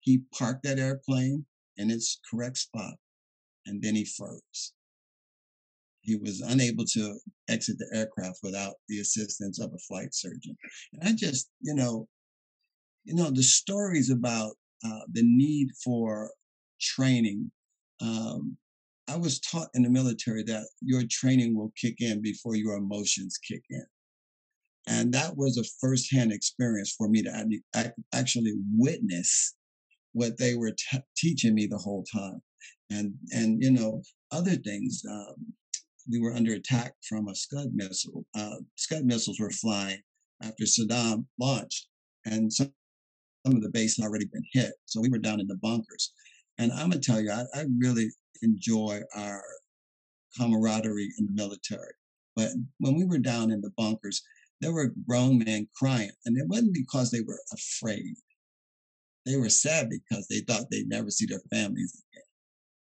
He 0.00 0.22
parked 0.36 0.62
that 0.62 0.78
airplane 0.78 1.44
in 1.76 1.90
its 1.90 2.20
correct 2.30 2.56
spot, 2.56 2.94
and 3.66 3.82
then 3.82 3.94
he 3.94 4.04
froze. 4.04 4.72
He 6.00 6.16
was 6.16 6.40
unable 6.40 6.86
to 6.86 7.18
exit 7.48 7.76
the 7.78 7.90
aircraft 7.94 8.38
without 8.42 8.74
the 8.88 9.00
assistance 9.00 9.60
of 9.60 9.70
a 9.74 9.78
flight 9.78 10.14
surgeon. 10.14 10.56
And 10.94 11.06
I 11.06 11.12
just, 11.12 11.50
you 11.60 11.74
know, 11.74 12.08
you 13.04 13.14
know, 13.14 13.30
the 13.30 13.42
stories 13.42 14.10
about 14.10 14.52
uh, 14.84 15.00
the 15.12 15.22
need 15.22 15.68
for 15.84 16.30
training. 16.80 17.50
Um, 18.00 18.56
I 19.10 19.16
was 19.16 19.40
taught 19.40 19.68
in 19.74 19.82
the 19.82 19.90
military 19.90 20.44
that 20.44 20.68
your 20.80 21.02
training 21.10 21.56
will 21.56 21.72
kick 21.76 21.96
in 22.00 22.22
before 22.22 22.54
your 22.54 22.76
emotions 22.76 23.38
kick 23.38 23.62
in. 23.68 23.84
And 24.86 25.12
that 25.12 25.36
was 25.36 25.58
a 25.58 25.64
firsthand 25.80 26.32
experience 26.32 26.94
for 26.96 27.08
me 27.08 27.22
to 27.22 27.60
actually 28.12 28.54
witness 28.76 29.54
what 30.12 30.38
they 30.38 30.54
were 30.54 30.70
t- 30.70 30.98
teaching 31.16 31.54
me 31.54 31.66
the 31.66 31.78
whole 31.78 32.04
time. 32.12 32.40
And, 32.90 33.14
and, 33.32 33.62
you 33.62 33.72
know, 33.72 34.02
other 34.30 34.54
things, 34.54 35.02
um, 35.10 35.34
we 36.10 36.20
were 36.20 36.32
under 36.32 36.54
attack 36.54 36.94
from 37.08 37.28
a 37.28 37.34
Scud 37.34 37.70
missile. 37.74 38.24
Uh, 38.36 38.56
Scud 38.76 39.04
missiles 39.04 39.40
were 39.40 39.50
flying 39.50 40.00
after 40.42 40.64
Saddam 40.64 41.26
launched, 41.38 41.88
and 42.26 42.52
some, 42.52 42.72
some 43.46 43.56
of 43.56 43.62
the 43.62 43.70
base 43.70 43.96
had 43.96 44.06
already 44.06 44.26
been 44.32 44.44
hit. 44.52 44.72
So 44.86 45.00
we 45.00 45.10
were 45.10 45.18
down 45.18 45.40
in 45.40 45.46
the 45.46 45.56
bunkers. 45.56 46.12
And 46.58 46.72
I'm 46.72 46.90
gonna 46.90 47.00
tell 47.00 47.20
you, 47.20 47.30
I, 47.30 47.44
I 47.54 47.64
really 47.78 48.08
enjoy 48.42 49.00
our 49.14 49.42
camaraderie 50.38 51.12
in 51.18 51.26
the 51.26 51.32
military. 51.32 51.92
But 52.36 52.50
when 52.78 52.96
we 52.96 53.04
were 53.04 53.18
down 53.18 53.50
in 53.50 53.60
the 53.60 53.72
bunkers, 53.76 54.22
there 54.60 54.72
were 54.72 54.94
grown 55.08 55.38
men 55.38 55.68
crying, 55.74 56.10
and 56.24 56.36
it 56.38 56.46
wasn't 56.48 56.74
because 56.74 57.10
they 57.10 57.22
were 57.22 57.40
afraid. 57.52 58.14
they 59.26 59.36
were 59.36 59.48
sad 59.50 59.88
because 59.90 60.26
they 60.28 60.40
thought 60.40 60.64
they'd 60.70 60.88
never 60.88 61.10
see 61.10 61.26
their 61.26 61.42
families 61.52 62.02
again. 62.12 62.24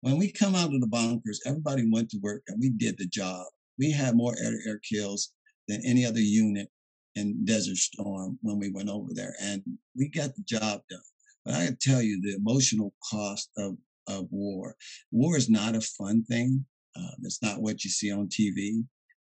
When 0.00 0.18
we 0.18 0.32
come 0.32 0.54
out 0.54 0.74
of 0.74 0.80
the 0.80 0.86
bunkers, 0.86 1.40
everybody 1.46 1.88
went 1.90 2.10
to 2.10 2.18
work 2.18 2.42
and 2.48 2.58
we 2.60 2.70
did 2.70 2.98
the 2.98 3.06
job. 3.06 3.46
We 3.78 3.90
had 3.90 4.16
more 4.16 4.34
air-to-air 4.40 4.80
kills 4.88 5.32
than 5.68 5.80
any 5.84 6.04
other 6.04 6.20
unit 6.20 6.68
in 7.14 7.44
Desert 7.44 7.76
Storm 7.76 8.38
when 8.42 8.58
we 8.58 8.70
went 8.70 8.88
over 8.88 9.08
there, 9.12 9.34
and 9.40 9.62
we 9.96 10.08
got 10.08 10.34
the 10.34 10.42
job 10.42 10.80
done. 10.88 11.00
But 11.44 11.54
I 11.54 11.66
can 11.66 11.76
tell 11.80 12.00
you, 12.02 12.20
the 12.20 12.36
emotional 12.36 12.94
cost 13.10 13.50
of 13.58 13.76
of 14.08 14.26
war. 14.30 14.76
War 15.10 15.36
is 15.36 15.48
not 15.48 15.76
a 15.76 15.80
fun 15.80 16.24
thing. 16.24 16.64
Um, 16.96 17.14
it's 17.22 17.42
not 17.42 17.60
what 17.60 17.84
you 17.84 17.90
see 17.90 18.12
on 18.12 18.28
TV. 18.28 18.84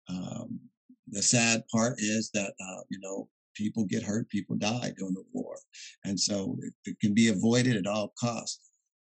Um, 0.10 0.60
the 1.10 1.22
sad 1.22 1.63
part 1.72 1.96
is 2.00 2.29
that 2.34 2.53
uh, 2.60 2.81
you 2.89 3.00
know 3.00 3.29
people 3.55 3.86
get 3.86 4.03
hurt, 4.03 4.29
people 4.29 4.55
die 4.55 4.93
during 4.98 5.13
the 5.13 5.24
war, 5.34 5.57
and 6.05 6.19
so 6.19 6.57
it, 6.62 6.74
it 6.86 7.00
can 7.00 7.13
be 7.13 7.29
avoided 7.29 7.75
at 7.75 7.88
all 7.88 8.13
costs. 8.19 8.60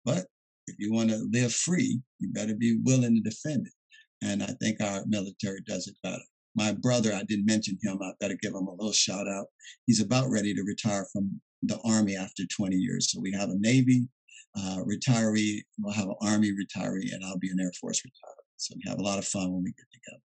But 0.05 0.25
if 0.67 0.75
you 0.79 0.93
want 0.93 1.09
to 1.09 1.27
live 1.31 1.53
free, 1.53 2.01
you 2.19 2.31
better 2.31 2.55
be 2.55 2.79
willing 2.83 3.15
to 3.15 3.21
defend 3.21 3.67
it. 3.67 3.73
And 4.21 4.41
I 4.41 4.55
think 4.61 4.81
our 4.81 5.03
military 5.07 5.59
does 5.67 5.87
it 5.87 5.95
better. 6.03 6.23
My 6.55 6.71
brother, 6.71 7.13
I 7.13 7.23
didn't 7.23 7.45
mention 7.45 7.77
him. 7.81 7.99
I 8.01 8.11
better 8.19 8.37
give 8.41 8.53
him 8.53 8.67
a 8.67 8.71
little 8.71 8.93
shout 8.93 9.27
out. 9.27 9.47
He's 9.87 10.01
about 10.01 10.29
ready 10.29 10.53
to 10.53 10.63
retire 10.63 11.05
from 11.11 11.41
the 11.63 11.79
Army 11.83 12.15
after 12.15 12.43
20 12.45 12.75
years. 12.75 13.11
So 13.11 13.19
we 13.19 13.31
have 13.33 13.49
a 13.49 13.59
Navy 13.59 14.07
uh, 14.55 14.79
retiree, 14.83 15.61
we'll 15.79 15.93
have 15.93 16.07
an 16.07 16.15
Army 16.21 16.51
retiree, 16.51 17.13
and 17.13 17.23
I'll 17.25 17.39
be 17.39 17.49
an 17.49 17.59
Air 17.59 17.71
Force 17.79 17.99
retiree. 17.99 18.43
So 18.57 18.75
we 18.75 18.89
have 18.89 18.99
a 18.99 19.03
lot 19.03 19.19
of 19.19 19.25
fun 19.25 19.51
when 19.51 19.63
we 19.63 19.71
get 19.71 19.85
together. 19.91 20.21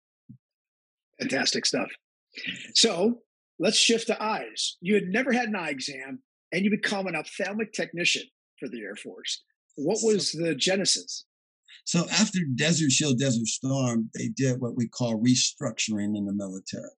Fantastic 1.21 1.67
stuff. 1.67 1.91
So 2.75 3.21
let's 3.59 3.77
shift 3.77 4.07
to 4.09 4.23
eyes. 4.23 4.77
You 4.81 4.95
had 4.95 5.09
never 5.09 5.33
had 5.33 5.49
an 5.49 5.57
eye 5.57 5.71
exam, 5.71 6.21
and 6.53 6.65
you 6.65 6.71
become 6.71 7.07
an 7.07 7.17
ophthalmic 7.17 7.73
technician 7.73 8.23
for 8.59 8.69
the 8.69 8.81
Air 8.81 8.97
Force. 8.97 9.43
What 9.77 9.99
was 10.03 10.33
the 10.33 10.55
genesis? 10.55 11.25
So 11.85 12.07
after 12.11 12.39
Desert 12.55 12.93
Shield, 12.93 13.19
Desert 13.19 13.47
Storm, 13.47 14.11
they 14.15 14.29
did 14.29 14.61
what 14.61 14.77
we 14.77 14.89
call 14.89 15.23
restructuring 15.23 16.17
in 16.17 16.27
the 16.27 16.33
military. 16.33 16.91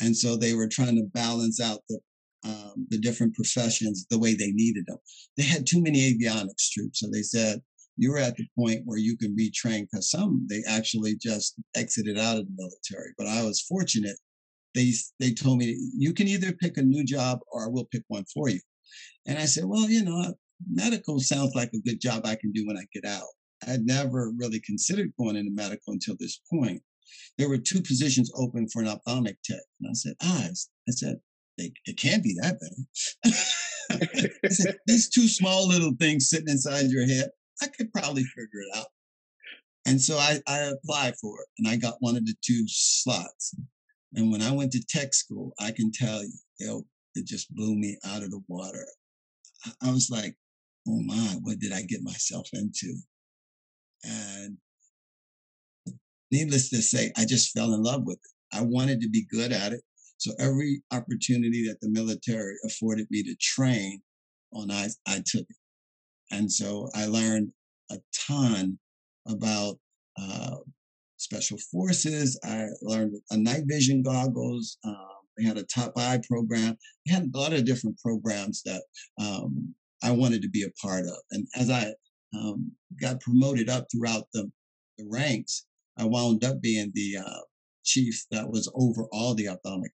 And 0.00 0.16
so 0.16 0.36
they 0.36 0.54
were 0.54 0.68
trying 0.68 0.96
to 0.96 1.04
balance 1.14 1.60
out 1.60 1.80
the 1.88 2.00
um, 2.46 2.86
the 2.90 2.98
different 2.98 3.34
professions 3.34 4.06
the 4.10 4.18
way 4.18 4.34
they 4.34 4.52
needed 4.52 4.84
them. 4.86 4.98
They 5.36 5.44
had 5.44 5.66
too 5.66 5.82
many 5.82 6.12
avionics 6.12 6.70
troops, 6.70 7.00
so 7.00 7.08
they 7.10 7.22
said 7.22 7.60
you're 7.96 8.18
at 8.18 8.36
the 8.36 8.46
point 8.58 8.82
where 8.84 8.98
you 8.98 9.16
can 9.16 9.34
be 9.34 9.50
trained 9.50 9.88
because 9.90 10.10
some 10.10 10.46
they 10.48 10.62
actually 10.68 11.16
just 11.16 11.54
exited 11.74 12.18
out 12.18 12.38
of 12.38 12.46
the 12.46 12.54
military. 12.56 13.12
But 13.16 13.26
I 13.26 13.42
was 13.42 13.62
fortunate. 13.62 14.16
They 14.74 14.92
they 15.18 15.32
told 15.32 15.58
me 15.58 15.78
you 15.96 16.12
can 16.12 16.28
either 16.28 16.52
pick 16.52 16.76
a 16.76 16.82
new 16.82 17.04
job 17.04 17.40
or 17.50 17.70
we'll 17.70 17.86
pick 17.86 18.02
one 18.08 18.24
for 18.32 18.48
you. 18.48 18.60
And 19.26 19.38
I 19.38 19.46
said, 19.46 19.64
well, 19.64 19.88
you 19.88 20.04
know, 20.04 20.34
medical 20.70 21.18
sounds 21.20 21.54
like 21.54 21.70
a 21.74 21.80
good 21.80 22.00
job 22.00 22.24
I 22.24 22.36
can 22.36 22.52
do 22.52 22.66
when 22.66 22.76
I 22.76 22.84
get 22.92 23.04
out. 23.04 23.28
I 23.66 23.70
had 23.70 23.86
never 23.86 24.32
really 24.36 24.60
considered 24.60 25.12
going 25.18 25.36
into 25.36 25.50
medical 25.50 25.92
until 25.92 26.16
this 26.18 26.40
point. 26.52 26.82
There 27.38 27.48
were 27.48 27.58
two 27.58 27.80
positions 27.80 28.30
open 28.34 28.68
for 28.68 28.82
an 28.82 28.88
ophthalmic 28.88 29.38
tech. 29.42 29.60
And 29.80 29.90
I 29.90 29.94
said, 29.94 30.14
eyes. 30.22 30.68
I 30.88 30.92
said, 30.92 31.16
it 31.58 31.96
can't 31.96 32.22
be 32.22 32.36
that 32.40 32.58
bad. 32.60 33.32
said, 34.48 34.78
These 34.86 35.08
two 35.10 35.28
small 35.28 35.68
little 35.68 35.92
things 35.98 36.28
sitting 36.28 36.48
inside 36.48 36.86
your 36.86 37.06
head, 37.06 37.30
I 37.62 37.66
could 37.68 37.92
probably 37.92 38.24
figure 38.24 38.60
it 38.60 38.76
out. 38.76 38.86
And 39.86 40.00
so 40.00 40.18
I, 40.18 40.40
I 40.48 40.58
applied 40.58 41.14
for 41.20 41.40
it 41.40 41.48
and 41.58 41.68
I 41.68 41.76
got 41.76 41.96
one 42.00 42.16
of 42.16 42.26
the 42.26 42.34
two 42.44 42.64
slots. 42.66 43.54
And 44.14 44.32
when 44.32 44.42
I 44.42 44.50
went 44.50 44.72
to 44.72 44.84
tech 44.88 45.14
school, 45.14 45.52
I 45.60 45.70
can 45.70 45.92
tell 45.92 46.22
you, 46.22 46.32
it, 46.58 46.84
it 47.14 47.26
just 47.26 47.54
blew 47.54 47.76
me 47.76 47.96
out 48.04 48.22
of 48.22 48.30
the 48.30 48.42
water. 48.48 48.84
I, 49.64 49.88
I 49.88 49.92
was 49.92 50.10
like, 50.10 50.34
oh 50.88 51.00
my, 51.02 51.36
what 51.42 51.60
did 51.60 51.72
I 51.72 51.82
get 51.82 52.02
myself 52.02 52.48
into? 52.52 52.94
And 54.02 54.56
needless 56.32 56.70
to 56.70 56.82
say, 56.82 57.12
I 57.16 57.24
just 57.24 57.56
fell 57.56 57.74
in 57.74 57.82
love 57.82 58.02
with 58.04 58.18
it. 58.18 58.56
I 58.56 58.62
wanted 58.62 59.00
to 59.02 59.08
be 59.08 59.26
good 59.30 59.52
at 59.52 59.72
it. 59.72 59.82
So 60.18 60.32
every 60.38 60.82
opportunity 60.92 61.66
that 61.68 61.80
the 61.80 61.90
military 61.90 62.54
afforded 62.64 63.06
me 63.10 63.22
to 63.22 63.34
train 63.40 64.00
on 64.52 64.70
I, 64.70 64.88
I 65.06 65.22
took 65.24 65.42
it. 65.42 65.56
And 66.30 66.50
so 66.50 66.88
I 66.94 67.06
learned 67.06 67.52
a 67.90 67.98
ton 68.26 68.78
about 69.28 69.78
uh, 70.18 70.56
special 71.18 71.58
forces. 71.70 72.38
I 72.44 72.66
learned 72.82 73.14
a 73.30 73.36
night 73.36 73.64
vision 73.66 74.02
goggles. 74.02 74.78
Um, 74.84 74.96
they 75.36 75.44
had 75.44 75.58
a 75.58 75.64
top 75.64 75.92
eye 75.96 76.20
program. 76.28 76.76
They 77.04 77.12
had 77.12 77.30
a 77.32 77.38
lot 77.38 77.52
of 77.52 77.64
different 77.64 77.98
programs 77.98 78.62
that 78.64 78.82
um, 79.20 79.74
I 80.02 80.10
wanted 80.10 80.42
to 80.42 80.48
be 80.48 80.62
a 80.62 80.80
part 80.80 81.04
of. 81.04 81.16
And 81.30 81.46
as 81.54 81.70
I 81.70 81.92
um, 82.34 82.72
got 83.00 83.20
promoted 83.20 83.68
up 83.68 83.86
throughout 83.90 84.24
the, 84.32 84.50
the 84.98 85.06
ranks, 85.10 85.66
I 85.98 86.04
wound 86.04 86.44
up 86.44 86.60
being 86.60 86.90
the 86.94 87.18
uh, 87.18 87.40
chief 87.84 88.24
that 88.30 88.48
was 88.48 88.70
over 88.74 89.04
all 89.12 89.34
the 89.34 89.48
ophthalmic 89.48 89.92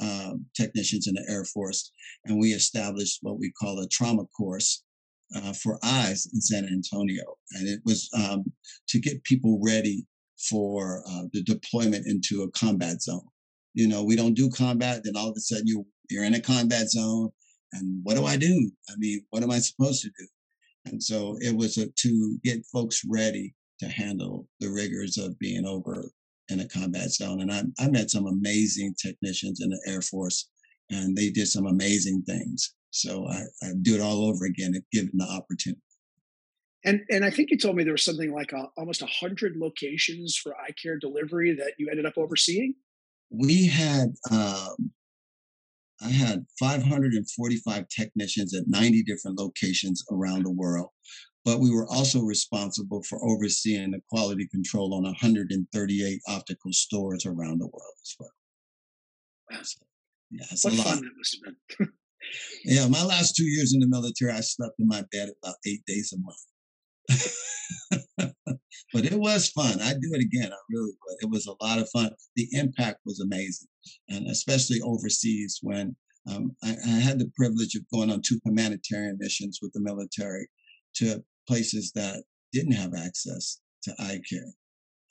um, 0.00 0.46
technicians 0.54 1.06
in 1.06 1.14
the 1.14 1.24
Air 1.28 1.44
Force, 1.44 1.92
and 2.24 2.38
we 2.38 2.48
established 2.48 3.18
what 3.22 3.38
we 3.38 3.52
call 3.52 3.80
a 3.80 3.88
trauma 3.88 4.24
course 4.36 4.82
uh, 5.34 5.52
for 5.52 5.78
eyes 5.82 6.28
in 6.32 6.40
San 6.40 6.64
Antonio. 6.64 7.22
And 7.52 7.68
it 7.68 7.80
was 7.84 8.08
um, 8.16 8.44
to 8.88 8.98
get 8.98 9.24
people 9.24 9.60
ready 9.62 10.06
for 10.48 11.02
uh, 11.08 11.24
the 11.32 11.42
deployment 11.42 12.06
into 12.06 12.42
a 12.42 12.50
combat 12.50 13.02
zone. 13.02 13.26
You 13.74 13.88
know, 13.88 14.02
we 14.02 14.16
don't 14.16 14.34
do 14.34 14.50
combat, 14.50 15.02
then 15.04 15.16
all 15.16 15.28
of 15.28 15.36
a 15.36 15.40
sudden 15.40 15.66
you, 15.66 15.86
you're 16.08 16.24
in 16.24 16.34
a 16.34 16.40
combat 16.40 16.90
zone. 16.90 17.30
And 17.72 18.00
what 18.02 18.16
do 18.16 18.24
I 18.24 18.36
do? 18.36 18.70
I 18.88 18.94
mean, 18.98 19.24
what 19.30 19.42
am 19.42 19.50
I 19.50 19.58
supposed 19.58 20.02
to 20.02 20.08
do? 20.08 20.26
And 20.86 21.02
so 21.02 21.36
it 21.40 21.54
was 21.54 21.78
a, 21.78 21.86
to 21.88 22.38
get 22.42 22.66
folks 22.72 23.02
ready 23.08 23.54
to 23.78 23.88
handle 23.88 24.48
the 24.58 24.70
rigors 24.70 25.18
of 25.18 25.38
being 25.38 25.64
over 25.64 26.10
in 26.50 26.60
a 26.60 26.68
combat 26.68 27.10
zone. 27.10 27.40
And 27.40 27.52
I, 27.52 27.62
I 27.78 27.88
met 27.88 28.10
some 28.10 28.26
amazing 28.26 28.94
technicians 29.00 29.60
in 29.60 29.70
the 29.70 29.80
Air 29.86 30.02
Force, 30.02 30.48
and 30.90 31.16
they 31.16 31.30
did 31.30 31.48
some 31.48 31.66
amazing 31.66 32.22
things. 32.22 32.74
So 32.90 33.26
I, 33.28 33.42
I 33.62 33.72
do 33.82 33.94
it 33.94 34.00
all 34.00 34.24
over 34.24 34.44
again 34.44 34.74
if 34.74 34.82
given 34.92 35.12
the 35.14 35.24
opportunity. 35.24 35.80
And 36.84 37.02
and 37.10 37.24
I 37.24 37.30
think 37.30 37.50
you 37.50 37.58
told 37.58 37.76
me 37.76 37.84
there 37.84 37.92
was 37.92 38.04
something 38.04 38.32
like 38.32 38.52
a, 38.52 38.68
almost 38.76 39.02
hundred 39.02 39.56
locations 39.56 40.36
for 40.36 40.56
eye 40.56 40.74
care 40.82 40.98
delivery 40.98 41.54
that 41.54 41.74
you 41.78 41.88
ended 41.90 42.06
up 42.06 42.14
overseeing. 42.16 42.74
We 43.30 43.66
had 43.66 44.14
um, 44.30 44.90
I 46.02 46.08
had 46.08 46.46
545 46.58 47.88
technicians 47.88 48.54
at 48.54 48.66
90 48.66 49.02
different 49.02 49.38
locations 49.38 50.02
around 50.10 50.44
the 50.44 50.50
world 50.50 50.88
but 51.44 51.60
we 51.60 51.70
were 51.70 51.86
also 51.88 52.20
responsible 52.22 53.02
for 53.02 53.18
overseeing 53.24 53.92
the 53.92 54.00
quality 54.10 54.46
control 54.48 54.94
on 54.94 55.04
138 55.04 56.20
optical 56.28 56.72
stores 56.72 57.24
around 57.26 57.58
the 57.58 57.66
world 57.66 57.94
as 58.02 58.16
well. 58.18 58.30
Wow. 59.50 59.58
So, 59.62 59.78
yeah, 60.30 60.46
it's 60.50 60.64
what 60.64 60.74
a 60.74 60.76
lot. 60.76 60.86
fun 60.86 60.96
that 60.96 61.10
must 61.16 61.38
have 61.44 61.54
been. 61.78 61.88
yeah, 62.64 62.88
my 62.88 63.02
last 63.02 63.34
two 63.36 63.46
years 63.46 63.72
in 63.74 63.80
the 63.80 63.88
military, 63.88 64.32
I 64.32 64.40
slept 64.40 64.74
in 64.78 64.86
my 64.86 65.02
bed 65.12 65.30
about 65.42 65.56
eight 65.66 65.82
days 65.86 66.12
a 66.12 66.18
month. 66.18 66.36
but 68.92 69.04
it 69.04 69.18
was 69.18 69.48
fun. 69.50 69.80
I'd 69.80 70.00
do 70.00 70.10
it 70.12 70.22
again. 70.22 70.52
I 70.52 70.56
really 70.70 70.92
would. 70.92 71.16
It 71.20 71.30
was 71.30 71.46
a 71.46 71.64
lot 71.64 71.78
of 71.78 71.88
fun. 71.90 72.10
The 72.36 72.48
impact 72.52 73.00
was 73.04 73.20
amazing, 73.20 73.68
and 74.08 74.26
especially 74.28 74.80
overseas 74.82 75.58
when 75.62 75.96
um, 76.30 76.54
I, 76.62 76.76
I, 76.86 76.98
had 77.00 77.18
the 77.18 77.30
privilege 77.34 77.74
of 77.74 77.82
going 77.92 78.10
on 78.10 78.20
two 78.20 78.38
humanitarian 78.44 79.16
missions 79.18 79.58
with 79.62 79.72
the 79.72 79.80
military 79.80 80.48
to 80.96 81.24
places 81.50 81.90
that 81.96 82.22
didn't 82.52 82.74
have 82.74 82.94
access 82.94 83.60
to 83.82 83.92
eye 83.98 84.20
care, 84.28 84.52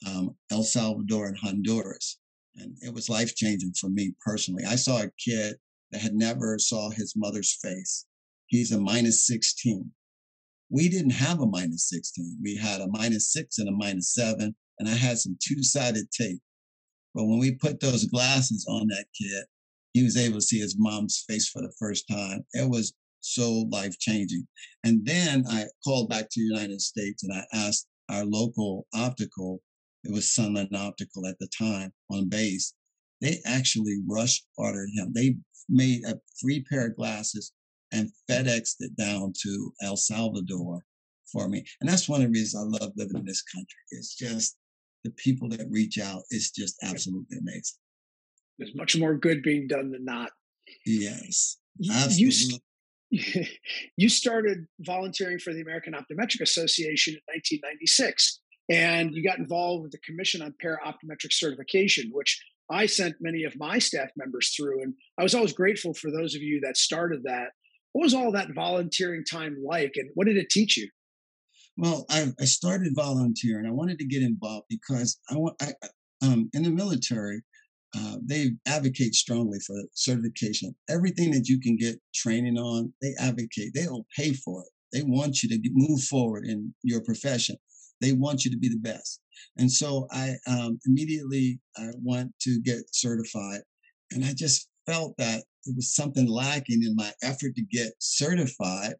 um, 0.06 0.34
El 0.50 0.62
Salvador 0.62 1.26
and 1.26 1.36
Honduras. 1.36 2.18
And 2.56 2.76
it 2.80 2.94
was 2.94 3.10
life 3.10 3.34
changing 3.36 3.74
for 3.78 3.90
me 3.90 4.14
personally. 4.24 4.64
I 4.66 4.76
saw 4.76 5.02
a 5.02 5.10
kid 5.22 5.56
that 5.92 6.00
had 6.00 6.14
never 6.14 6.58
saw 6.58 6.88
his 6.88 7.12
mother's 7.14 7.58
face. 7.62 8.06
He's 8.46 8.72
a 8.72 8.80
minus 8.80 9.26
16. 9.26 9.90
We 10.70 10.88
didn't 10.88 11.10
have 11.10 11.40
a 11.40 11.46
minus 11.46 11.90
16. 11.90 12.38
We 12.42 12.56
had 12.56 12.80
a 12.80 12.88
minus 12.88 13.32
six 13.32 13.58
and 13.58 13.68
a 13.68 13.72
minus 13.72 14.14
seven, 14.14 14.54
and 14.78 14.88
I 14.88 14.94
had 14.94 15.18
some 15.18 15.36
two 15.46 15.62
sided 15.62 16.10
tape. 16.10 16.40
But 17.14 17.26
when 17.26 17.38
we 17.38 17.52
put 17.52 17.80
those 17.80 18.06
glasses 18.06 18.66
on 18.68 18.86
that 18.88 19.06
kid, 19.20 19.44
he 19.92 20.04
was 20.04 20.16
able 20.16 20.36
to 20.36 20.42
see 20.42 20.60
his 20.60 20.76
mom's 20.78 21.24
face 21.28 21.48
for 21.48 21.60
the 21.60 21.72
first 21.78 22.08
time. 22.08 22.46
It 22.54 22.70
was 22.70 22.94
so 23.20 23.68
life 23.70 23.98
changing. 23.98 24.46
And 24.84 25.04
then 25.04 25.44
I 25.48 25.66
called 25.84 26.08
back 26.08 26.28
to 26.30 26.40
the 26.40 26.54
United 26.54 26.80
States 26.80 27.22
and 27.22 27.32
I 27.32 27.44
asked 27.52 27.86
our 28.08 28.24
local 28.24 28.86
optical, 28.94 29.62
it 30.04 30.12
was 30.12 30.32
Sunland 30.32 30.74
Optical 30.74 31.26
at 31.26 31.38
the 31.38 31.48
time 31.56 31.92
on 32.10 32.28
base, 32.28 32.74
they 33.20 33.38
actually 33.44 34.00
rush 34.08 34.42
ordered 34.56 34.88
him. 34.94 35.12
They 35.14 35.36
made 35.68 36.04
a 36.04 36.18
three 36.40 36.64
pair 36.64 36.88
of 36.88 36.96
glasses 36.96 37.52
and 37.92 38.10
FedExed 38.28 38.76
it 38.80 38.96
down 38.96 39.32
to 39.42 39.72
El 39.82 39.96
Salvador 39.96 40.84
for 41.30 41.48
me. 41.48 41.64
And 41.80 41.88
that's 41.88 42.08
one 42.08 42.22
of 42.22 42.28
the 42.28 42.32
reasons 42.32 42.56
I 42.56 42.78
love 42.78 42.92
living 42.96 43.18
in 43.18 43.26
this 43.26 43.42
country. 43.42 43.78
It's 43.90 44.16
just 44.16 44.56
the 45.04 45.10
people 45.12 45.48
that 45.50 45.66
reach 45.70 45.98
out 45.98 46.22
is 46.30 46.50
just 46.50 46.76
absolutely 46.82 47.38
amazing. 47.38 47.78
There's 48.58 48.74
much 48.74 48.96
more 48.96 49.14
good 49.14 49.42
being 49.42 49.66
done 49.66 49.90
than 49.90 50.04
not. 50.04 50.30
Yes, 50.84 51.58
absolutely. 51.90 52.54
You, 52.54 52.58
you 53.96 54.08
started 54.08 54.66
volunteering 54.80 55.38
for 55.38 55.52
the 55.52 55.60
American 55.60 55.94
Optometric 55.94 56.40
Association 56.40 57.14
in 57.14 57.20
1996, 57.26 58.40
and 58.70 59.12
you 59.12 59.24
got 59.24 59.38
involved 59.38 59.82
with 59.82 59.92
the 59.92 59.98
Commission 59.98 60.42
on 60.42 60.54
Para-Optometric 60.60 61.32
Certification, 61.32 62.10
which 62.12 62.40
I 62.70 62.86
sent 62.86 63.16
many 63.20 63.42
of 63.42 63.58
my 63.58 63.78
staff 63.78 64.10
members 64.16 64.54
through. 64.56 64.82
And 64.82 64.94
I 65.18 65.24
was 65.24 65.34
always 65.34 65.52
grateful 65.52 65.92
for 65.92 66.10
those 66.10 66.36
of 66.36 66.42
you 66.42 66.60
that 66.64 66.76
started 66.76 67.24
that. 67.24 67.48
What 67.92 68.04
was 68.04 68.14
all 68.14 68.30
that 68.32 68.54
volunteering 68.54 69.24
time 69.28 69.56
like, 69.64 69.92
and 69.96 70.10
what 70.14 70.28
did 70.28 70.36
it 70.36 70.48
teach 70.48 70.76
you? 70.76 70.88
Well, 71.76 72.06
I, 72.08 72.26
I 72.38 72.44
started 72.44 72.92
volunteering. 72.94 73.66
I 73.66 73.72
wanted 73.72 73.98
to 73.98 74.06
get 74.06 74.22
involved 74.22 74.66
because 74.68 75.18
I 75.28 75.36
want. 75.36 75.56
I, 75.60 75.72
um, 76.22 76.50
in 76.52 76.62
the 76.62 76.70
military, 76.70 77.42
uh, 77.96 78.16
they 78.24 78.52
advocate 78.66 79.14
strongly 79.14 79.58
for 79.66 79.76
certification. 79.94 80.74
Everything 80.88 81.32
that 81.32 81.48
you 81.48 81.60
can 81.60 81.76
get 81.76 81.96
training 82.14 82.56
on, 82.56 82.92
they 83.02 83.14
advocate. 83.18 83.72
They 83.74 83.86
will 83.88 84.06
pay 84.16 84.32
for 84.32 84.62
it. 84.62 84.68
They 84.92 85.02
want 85.02 85.42
you 85.42 85.48
to 85.48 85.70
move 85.72 86.02
forward 86.02 86.44
in 86.46 86.74
your 86.82 87.02
profession. 87.02 87.56
They 88.00 88.12
want 88.12 88.44
you 88.44 88.50
to 88.50 88.58
be 88.58 88.68
the 88.68 88.78
best. 88.78 89.20
And 89.56 89.70
so 89.70 90.06
I 90.10 90.34
um, 90.46 90.78
immediately 90.86 91.60
I 91.76 91.88
went 92.02 92.32
to 92.42 92.60
get 92.60 92.82
certified, 92.92 93.60
and 94.10 94.24
I 94.24 94.32
just 94.34 94.68
felt 94.86 95.16
that 95.18 95.44
it 95.64 95.76
was 95.76 95.94
something 95.94 96.26
lacking 96.26 96.82
in 96.82 96.94
my 96.96 97.12
effort 97.22 97.54
to 97.56 97.62
get 97.70 97.92
certified. 97.98 98.94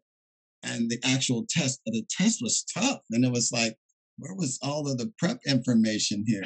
And 0.63 0.89
the 0.89 0.99
actual 1.03 1.45
test, 1.49 1.81
the 1.85 2.03
test 2.09 2.39
was 2.41 2.63
tough, 2.73 3.01
and 3.09 3.25
it 3.25 3.31
was 3.31 3.51
like, 3.51 3.75
where 4.17 4.35
was 4.35 4.59
all 4.61 4.87
of 4.89 4.97
the 4.97 5.11
prep 5.17 5.39
information 5.47 6.23
here? 6.27 6.43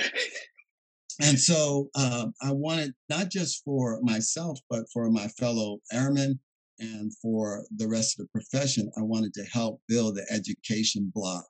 And 1.21 1.39
so 1.49 1.89
uh, 1.95 2.27
I 2.41 2.51
wanted 2.51 2.93
not 3.09 3.29
just 3.29 3.63
for 3.63 3.99
myself, 4.01 4.59
but 4.69 4.85
for 4.93 5.09
my 5.09 5.27
fellow 5.29 5.79
airmen 5.91 6.39
and 6.79 7.11
for 7.21 7.65
the 7.75 7.87
rest 7.87 8.19
of 8.19 8.25
the 8.25 8.39
profession, 8.39 8.91
I 8.97 9.01
wanted 9.01 9.33
to 9.35 9.45
help 9.45 9.81
build 9.87 10.15
the 10.15 10.25
education 10.29 11.11
block 11.13 11.45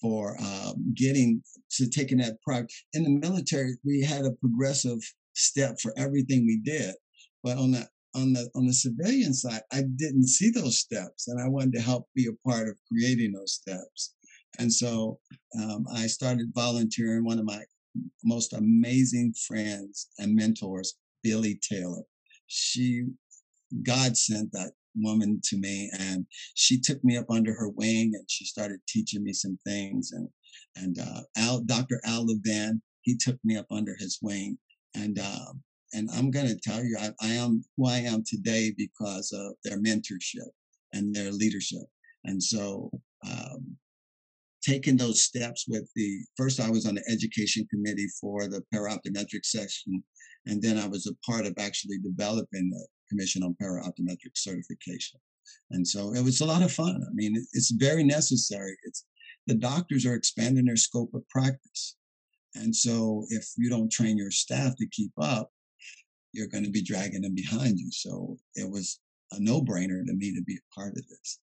for 0.00 0.36
um, 0.40 0.92
getting 0.94 1.42
to 1.72 1.88
taking 1.88 2.18
that 2.18 2.40
pride. 2.42 2.66
In 2.92 3.04
the 3.04 3.10
military, 3.10 3.76
we 3.84 4.02
had 4.02 4.24
a 4.24 4.32
progressive 4.32 4.98
step 5.34 5.76
for 5.80 5.92
everything 5.96 6.44
we 6.46 6.60
did, 6.64 6.94
but 7.42 7.56
on 7.56 7.72
the 7.72 7.88
on 8.14 8.32
the 8.32 8.48
on 8.54 8.66
the 8.66 8.72
civilian 8.74 9.34
side, 9.34 9.62
I 9.72 9.82
didn't 9.96 10.28
see 10.28 10.50
those 10.50 10.78
steps, 10.78 11.28
and 11.28 11.40
I 11.40 11.48
wanted 11.48 11.74
to 11.74 11.80
help 11.80 12.08
be 12.14 12.26
a 12.26 12.48
part 12.48 12.68
of 12.68 12.76
creating 12.90 13.32
those 13.32 13.54
steps. 13.54 14.14
And 14.58 14.72
so 14.72 15.18
um, 15.60 15.84
I 15.92 16.06
started 16.06 16.52
volunteering. 16.54 17.24
One 17.24 17.38
of 17.38 17.44
my 17.44 17.62
most 18.22 18.52
amazing 18.52 19.34
friends 19.46 20.08
and 20.18 20.34
mentors, 20.34 20.94
Billy 21.22 21.58
Taylor. 21.62 22.02
She, 22.46 23.04
God 23.82 24.16
sent 24.16 24.52
that 24.52 24.72
woman 24.96 25.40
to 25.44 25.56
me 25.56 25.90
and 25.98 26.26
she 26.54 26.80
took 26.80 27.02
me 27.04 27.16
up 27.16 27.26
under 27.30 27.52
her 27.54 27.68
wing 27.68 28.12
and 28.14 28.24
she 28.28 28.44
started 28.44 28.80
teaching 28.88 29.22
me 29.22 29.32
some 29.32 29.58
things 29.66 30.12
and 30.12 30.28
and 30.76 30.98
uh, 30.98 31.20
Al, 31.36 31.60
Dr. 31.60 32.00
Al 32.04 32.26
Levin, 32.26 32.80
he 33.02 33.16
took 33.16 33.36
me 33.44 33.56
up 33.56 33.66
under 33.70 33.96
his 33.98 34.18
wing 34.22 34.58
and 34.94 35.18
uh, 35.18 35.52
and 35.92 36.08
I'm 36.12 36.30
going 36.30 36.48
to 36.48 36.58
tell 36.58 36.82
you 36.84 36.96
I, 37.00 37.10
I 37.20 37.32
am 37.34 37.64
who 37.76 37.86
I 37.88 37.98
am 37.98 38.22
today 38.26 38.72
because 38.76 39.32
of 39.32 39.54
their 39.64 39.80
mentorship 39.80 40.48
and 40.92 41.14
their 41.14 41.32
leadership 41.32 41.86
and 42.24 42.42
so 42.42 42.90
um, 43.26 43.76
taking 44.64 44.96
those 44.96 45.22
steps 45.22 45.66
with 45.68 45.88
the 45.94 46.24
first 46.36 46.60
I 46.60 46.70
was 46.70 46.86
on 46.86 46.94
the 46.94 47.04
education 47.08 47.66
committee 47.70 48.08
for 48.20 48.48
the 48.48 48.62
para-optometric 48.72 49.44
section, 49.44 50.02
and 50.46 50.62
then 50.62 50.78
I 50.78 50.86
was 50.86 51.06
a 51.06 51.30
part 51.30 51.46
of 51.46 51.54
actually 51.58 51.98
developing 51.98 52.70
the 52.70 52.86
Commission 53.08 53.42
on 53.42 53.56
Para-Optometric 53.60 54.34
Certification. 54.34 55.20
And 55.70 55.86
so 55.86 56.14
it 56.14 56.22
was 56.22 56.40
a 56.40 56.46
lot 56.46 56.62
of 56.62 56.72
fun. 56.72 57.02
I 57.06 57.12
mean, 57.12 57.34
it's 57.52 57.70
very 57.72 58.02
necessary. 58.02 58.76
It's 58.84 59.04
the 59.46 59.54
doctors 59.54 60.06
are 60.06 60.14
expanding 60.14 60.64
their 60.64 60.76
scope 60.76 61.12
of 61.14 61.28
practice. 61.28 61.96
And 62.54 62.74
so 62.74 63.26
if 63.28 63.46
you 63.58 63.68
don't 63.68 63.92
train 63.92 64.16
your 64.16 64.30
staff 64.30 64.74
to 64.76 64.86
keep 64.88 65.12
up, 65.20 65.50
you're 66.32 66.48
going 66.48 66.64
to 66.64 66.70
be 66.70 66.82
dragging 66.82 67.22
them 67.22 67.34
behind 67.34 67.78
you. 67.78 67.90
So 67.90 68.38
it 68.54 68.70
was 68.70 69.00
a 69.32 69.40
no-brainer 69.40 70.04
to 70.06 70.14
me 70.14 70.34
to 70.34 70.42
be 70.42 70.56
a 70.56 70.74
part 70.74 70.96
of 70.96 71.06
this 71.08 71.40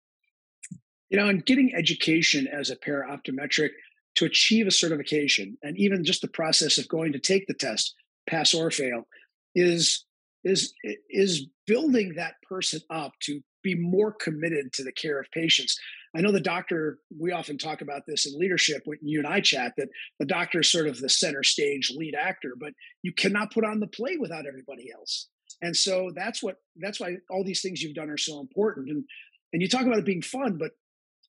you 1.15 1.21
know, 1.21 1.29
and 1.29 1.47
getting 1.47 1.73
education 1.77 2.49
as 2.49 2.71
a 2.71 2.77
para 2.77 3.07
optometric 3.09 3.69
to 4.17 4.25
achieve 4.25 4.67
a 4.67 4.73
certification, 4.73 5.57
and 5.63 5.79
even 5.79 6.03
just 6.03 6.23
the 6.23 6.27
process 6.27 6.77
of 6.77 6.89
going 6.89 7.13
to 7.13 7.21
take 7.21 7.47
the 7.47 7.55
test, 7.55 7.95
pass 8.29 8.53
or 8.53 8.69
fail, 8.73 9.07
is 9.55 10.05
is 10.43 10.75
is 11.09 11.47
building 11.69 12.15
that 12.17 12.35
person 12.49 12.81
up 12.91 13.13
to 13.23 13.41
be 13.63 13.77
more 13.77 14.11
committed 14.11 14.73
to 14.73 14.83
the 14.83 14.91
care 14.91 15.21
of 15.21 15.31
patients. 15.31 15.79
I 16.17 16.21
know 16.21 16.33
the 16.33 16.41
doctor, 16.41 16.99
we 17.17 17.31
often 17.31 17.59
talk 17.59 17.81
about 17.81 18.03
this 18.09 18.27
in 18.27 18.37
leadership 18.37 18.83
when 18.85 18.99
you 19.01 19.21
and 19.21 19.29
I 19.29 19.41
chat 19.41 19.75
that 19.77 19.91
the 20.19 20.27
doctor 20.27 20.63
is 20.63 20.73
sort 20.73 20.89
of 20.89 20.99
the 20.99 21.09
center 21.09 21.45
stage 21.45 21.93
lead 21.95 22.17
actor, 22.17 22.55
but 22.59 22.73
you 23.03 23.13
cannot 23.13 23.53
put 23.53 23.65
on 23.65 23.79
the 23.79 23.87
play 23.87 24.17
without 24.19 24.47
everybody 24.49 24.91
else. 24.93 25.29
And 25.63 25.77
so 25.77 26.11
that's 26.13 26.43
what 26.43 26.57
that's 26.75 26.99
why 26.99 27.19
all 27.31 27.45
these 27.45 27.63
things 27.63 27.81
you've 27.81 27.95
done 27.95 28.11
are 28.11 28.17
so 28.17 28.41
important. 28.41 28.91
And 28.91 29.05
and 29.53 29.63
you 29.63 29.69
talk 29.69 29.83
about 29.83 29.99
it 29.99 30.05
being 30.05 30.21
fun, 30.21 30.59
but 30.59 30.73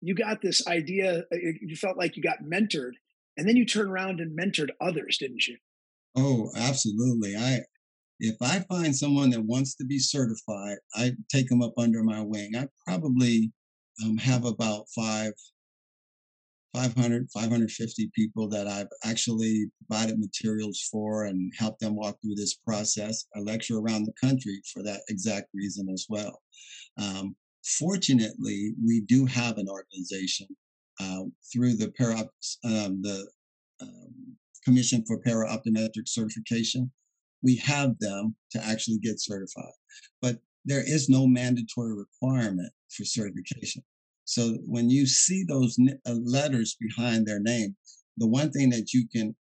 you 0.01 0.15
got 0.15 0.41
this 0.41 0.67
idea, 0.67 1.19
uh, 1.31 1.37
you 1.61 1.75
felt 1.75 1.97
like 1.97 2.17
you 2.17 2.23
got 2.23 2.43
mentored, 2.43 2.93
and 3.37 3.47
then 3.47 3.55
you 3.55 3.65
turn 3.65 3.87
around 3.87 4.19
and 4.19 4.37
mentored 4.37 4.69
others, 4.81 5.17
didn't 5.17 5.47
you? 5.47 5.57
Oh, 6.15 6.49
absolutely. 6.55 7.35
I 7.37 7.61
if 8.21 8.35
I 8.39 8.59
find 8.69 8.95
someone 8.95 9.31
that 9.31 9.43
wants 9.43 9.75
to 9.75 9.85
be 9.85 9.97
certified, 9.97 10.77
I 10.93 11.13
take 11.31 11.49
them 11.49 11.63
up 11.63 11.73
under 11.77 12.03
my 12.03 12.21
wing. 12.21 12.51
I 12.55 12.67
probably 12.85 13.51
um, 14.05 14.15
have 14.17 14.45
about 14.45 14.85
five, 14.95 15.33
500, 16.75 17.29
550 17.33 18.11
people 18.13 18.47
that 18.49 18.67
I've 18.67 18.89
actually 19.03 19.71
provided 19.87 20.19
materials 20.19 20.87
for 20.91 21.25
and 21.25 21.51
helped 21.57 21.79
them 21.79 21.95
walk 21.95 22.17
through 22.21 22.35
this 22.35 22.53
process. 22.53 23.25
I 23.35 23.39
lecture 23.39 23.79
around 23.79 24.05
the 24.05 24.13
country 24.21 24.61
for 24.71 24.83
that 24.83 25.01
exact 25.09 25.47
reason 25.55 25.89
as 25.89 26.05
well. 26.07 26.41
Um, 27.01 27.35
Fortunately, 27.63 28.74
we 28.84 29.02
do 29.02 29.26
have 29.26 29.58
an 29.58 29.67
organization 29.69 30.47
uh, 31.00 31.24
through 31.52 31.76
the 31.76 31.91
para, 31.91 32.30
um, 32.63 33.02
the 33.02 33.28
um, 33.82 34.36
Commission 34.63 35.04
for 35.06 35.19
Para 35.19 35.47
Optometric 35.47 36.08
Certification. 36.08 36.91
We 37.43 37.56
have 37.58 37.97
them 38.00 38.36
to 38.52 38.63
actually 38.63 39.00
get 39.00 39.19
certified, 39.19 39.74
but 40.21 40.38
there 40.65 40.84
is 40.86 41.10
no 41.10 41.26
mandatory 41.26 41.95
requirement 41.95 42.71
for 42.89 43.04
certification. 43.04 43.84
So 44.26 44.60
when 44.65 44.89
you 44.89 45.08
see 45.08 45.43
those 45.43 45.78
uh, 46.06 46.13
letters 46.24 46.78
behind 46.80 47.26
their 47.26 47.39
name, 47.39 47.76
the 48.17 48.28
one 48.28 48.52
thing 48.52 48.69
that 48.69 48.93
you 48.93 49.08
can 49.08 49.36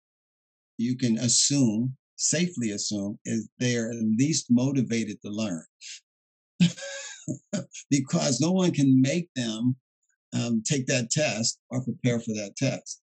you 0.79 0.97
can 0.97 1.19
assume 1.19 1.95
safely 2.17 2.71
assume 2.71 3.19
is 3.25 3.49
they 3.59 3.77
are 3.77 3.91
at 3.91 3.97
least 4.19 4.47
motivated 4.51 5.21
to 5.23 5.31
learn. 5.31 5.65
because 7.91 8.41
no 8.41 8.53
one 8.53 8.73
can 8.73 9.01
make 9.01 9.29
them 9.35 9.77
um, 10.35 10.63
take 10.65 10.87
that 10.87 11.11
test 11.11 11.59
or 11.71 11.83
prepare 11.83 12.21
for 12.21 12.33
that 12.35 12.57
test. 12.57 13.03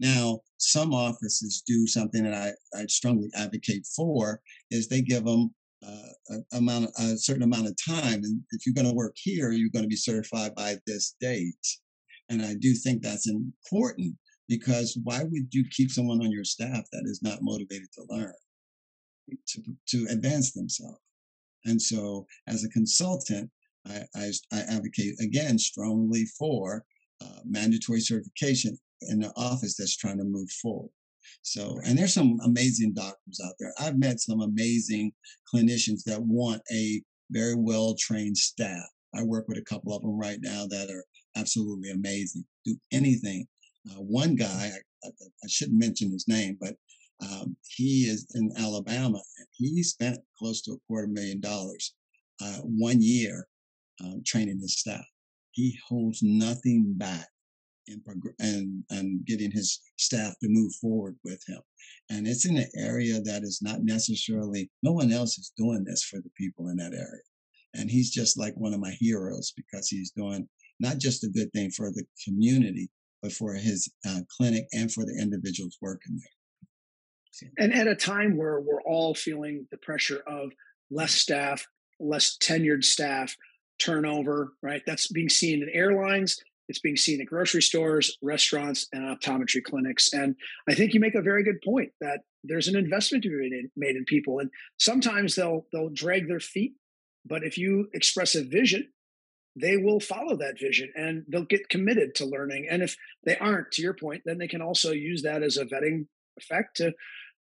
Now, 0.00 0.40
some 0.58 0.92
offices 0.92 1.62
do 1.66 1.86
something 1.86 2.24
that 2.24 2.34
I, 2.34 2.78
I 2.78 2.86
strongly 2.86 3.30
advocate 3.34 3.86
for 3.94 4.40
is 4.70 4.88
they 4.88 5.02
give 5.02 5.24
them 5.24 5.54
uh, 5.86 6.34
a, 6.52 6.56
amount, 6.56 6.90
a 6.98 7.16
certain 7.16 7.42
amount 7.42 7.68
of 7.68 7.76
time. 7.86 8.24
And 8.24 8.40
if 8.50 8.66
you're 8.66 8.74
going 8.74 8.88
to 8.88 8.94
work 8.94 9.14
here, 9.16 9.52
you're 9.52 9.70
going 9.70 9.84
to 9.84 9.88
be 9.88 9.96
certified 9.96 10.54
by 10.54 10.76
this 10.86 11.14
date. 11.20 11.66
And 12.28 12.42
I 12.42 12.54
do 12.54 12.72
think 12.74 13.02
that's 13.02 13.28
important 13.28 14.16
because 14.48 14.98
why 15.04 15.22
would 15.22 15.52
you 15.52 15.64
keep 15.70 15.90
someone 15.90 16.20
on 16.22 16.32
your 16.32 16.44
staff 16.44 16.84
that 16.92 17.02
is 17.04 17.20
not 17.22 17.42
motivated 17.42 17.88
to 17.94 18.04
learn, 18.08 18.32
to, 19.48 19.62
to 19.88 20.06
advance 20.10 20.52
themselves? 20.52 20.98
And 21.64 21.80
so, 21.80 22.26
as 22.46 22.64
a 22.64 22.68
consultant, 22.68 23.50
I, 23.86 24.02
I, 24.14 24.32
I 24.52 24.60
advocate 24.60 25.20
again 25.20 25.58
strongly 25.58 26.24
for 26.38 26.84
uh, 27.20 27.40
mandatory 27.44 28.00
certification 28.00 28.78
in 29.02 29.20
the 29.20 29.32
office 29.36 29.76
that's 29.76 29.96
trying 29.96 30.18
to 30.18 30.24
move 30.24 30.50
forward. 30.50 30.90
So, 31.42 31.78
and 31.84 31.98
there's 31.98 32.14
some 32.14 32.38
amazing 32.44 32.92
doctors 32.94 33.40
out 33.44 33.54
there. 33.58 33.72
I've 33.78 33.98
met 33.98 34.20
some 34.20 34.40
amazing 34.40 35.12
clinicians 35.52 36.02
that 36.04 36.22
want 36.22 36.62
a 36.72 37.02
very 37.30 37.54
well 37.54 37.94
trained 37.98 38.36
staff. 38.36 38.84
I 39.14 39.22
work 39.22 39.46
with 39.48 39.58
a 39.58 39.64
couple 39.64 39.94
of 39.94 40.02
them 40.02 40.18
right 40.18 40.38
now 40.40 40.66
that 40.66 40.90
are 40.90 41.04
absolutely 41.36 41.90
amazing, 41.90 42.44
do 42.64 42.76
anything. 42.92 43.46
Uh, 43.90 44.00
one 44.00 44.34
guy, 44.34 44.72
I, 45.04 45.06
I, 45.06 45.10
I, 45.44 45.48
shouldn't 45.48 45.78
mention 45.78 46.10
his 46.10 46.26
name, 46.26 46.56
but 46.60 46.74
um, 47.22 47.56
he 47.68 48.02
is 48.02 48.26
in 48.34 48.50
Alabama 48.58 49.20
and 49.38 49.46
he 49.52 49.82
spent 49.82 50.18
close 50.38 50.62
to 50.62 50.72
a 50.72 50.78
quarter 50.86 51.06
million 51.06 51.40
dollars 51.40 51.94
uh, 52.42 52.58
one 52.62 53.00
year 53.00 53.46
um, 54.02 54.22
training 54.24 54.58
his 54.60 54.78
staff. 54.78 55.04
He 55.52 55.78
holds 55.88 56.20
nothing 56.22 56.94
back 56.96 57.28
in 57.86 58.02
and 58.40 58.82
and 58.90 59.24
getting 59.26 59.50
his 59.50 59.80
staff 59.98 60.34
to 60.40 60.48
move 60.48 60.72
forward 60.80 61.16
with 61.24 61.42
him. 61.46 61.60
And 62.10 62.26
it's 62.26 62.46
in 62.46 62.56
an 62.56 62.70
area 62.76 63.20
that 63.20 63.42
is 63.42 63.60
not 63.62 63.82
necessarily 63.82 64.70
no 64.82 64.92
one 64.92 65.12
else 65.12 65.38
is 65.38 65.52
doing 65.56 65.84
this 65.84 66.02
for 66.02 66.16
the 66.16 66.30
people 66.36 66.68
in 66.68 66.76
that 66.76 66.92
area. 66.92 67.22
And 67.74 67.90
he's 67.90 68.10
just 68.10 68.38
like 68.38 68.54
one 68.56 68.72
of 68.72 68.80
my 68.80 68.92
heroes 69.00 69.52
because 69.56 69.88
he's 69.88 70.12
doing 70.12 70.48
not 70.80 70.98
just 70.98 71.24
a 71.24 71.28
good 71.28 71.52
thing 71.52 71.70
for 71.70 71.90
the 71.90 72.04
community, 72.24 72.88
but 73.22 73.32
for 73.32 73.54
his 73.54 73.88
uh, 74.08 74.20
clinic 74.36 74.66
and 74.72 74.92
for 74.92 75.04
the 75.04 75.16
individuals 75.20 75.76
working 75.80 76.16
there. 76.18 76.43
And 77.58 77.74
at 77.74 77.86
a 77.86 77.94
time 77.94 78.36
where 78.36 78.60
we're 78.60 78.82
all 78.82 79.14
feeling 79.14 79.66
the 79.70 79.78
pressure 79.78 80.22
of 80.26 80.50
less 80.90 81.12
staff, 81.12 81.66
less 81.98 82.36
tenured 82.36 82.84
staff, 82.84 83.36
turnover, 83.78 84.52
right? 84.62 84.82
That's 84.86 85.08
being 85.08 85.28
seen 85.28 85.62
in 85.62 85.68
airlines, 85.72 86.38
it's 86.68 86.80
being 86.80 86.96
seen 86.96 87.20
at 87.20 87.26
grocery 87.26 87.62
stores, 87.62 88.16
restaurants, 88.22 88.86
and 88.92 89.04
optometry 89.04 89.62
clinics. 89.62 90.12
And 90.12 90.34
I 90.68 90.74
think 90.74 90.94
you 90.94 91.00
make 91.00 91.14
a 91.14 91.22
very 91.22 91.44
good 91.44 91.60
point 91.62 91.90
that 92.00 92.20
there's 92.42 92.68
an 92.68 92.76
investment 92.76 93.24
to 93.24 93.30
be 93.30 93.68
made 93.76 93.96
in 93.96 94.04
people, 94.04 94.38
and 94.38 94.50
sometimes 94.78 95.34
they'll 95.34 95.66
they'll 95.72 95.90
drag 95.90 96.28
their 96.28 96.40
feet, 96.40 96.74
but 97.24 97.44
if 97.44 97.58
you 97.58 97.88
express 97.92 98.34
a 98.34 98.44
vision, 98.44 98.88
they 99.56 99.76
will 99.76 100.00
follow 100.00 100.36
that 100.36 100.58
vision 100.58 100.90
and 100.96 101.24
they'll 101.28 101.44
get 101.44 101.68
committed 101.68 102.14
to 102.16 102.26
learning. 102.26 102.66
And 102.68 102.82
if 102.82 102.96
they 103.24 103.36
aren't, 103.38 103.70
to 103.72 103.82
your 103.82 103.94
point, 103.94 104.22
then 104.24 104.38
they 104.38 104.48
can 104.48 104.60
also 104.60 104.90
use 104.90 105.22
that 105.22 105.42
as 105.42 105.56
a 105.56 105.64
vetting 105.64 106.06
effect 106.36 106.78
to 106.78 106.92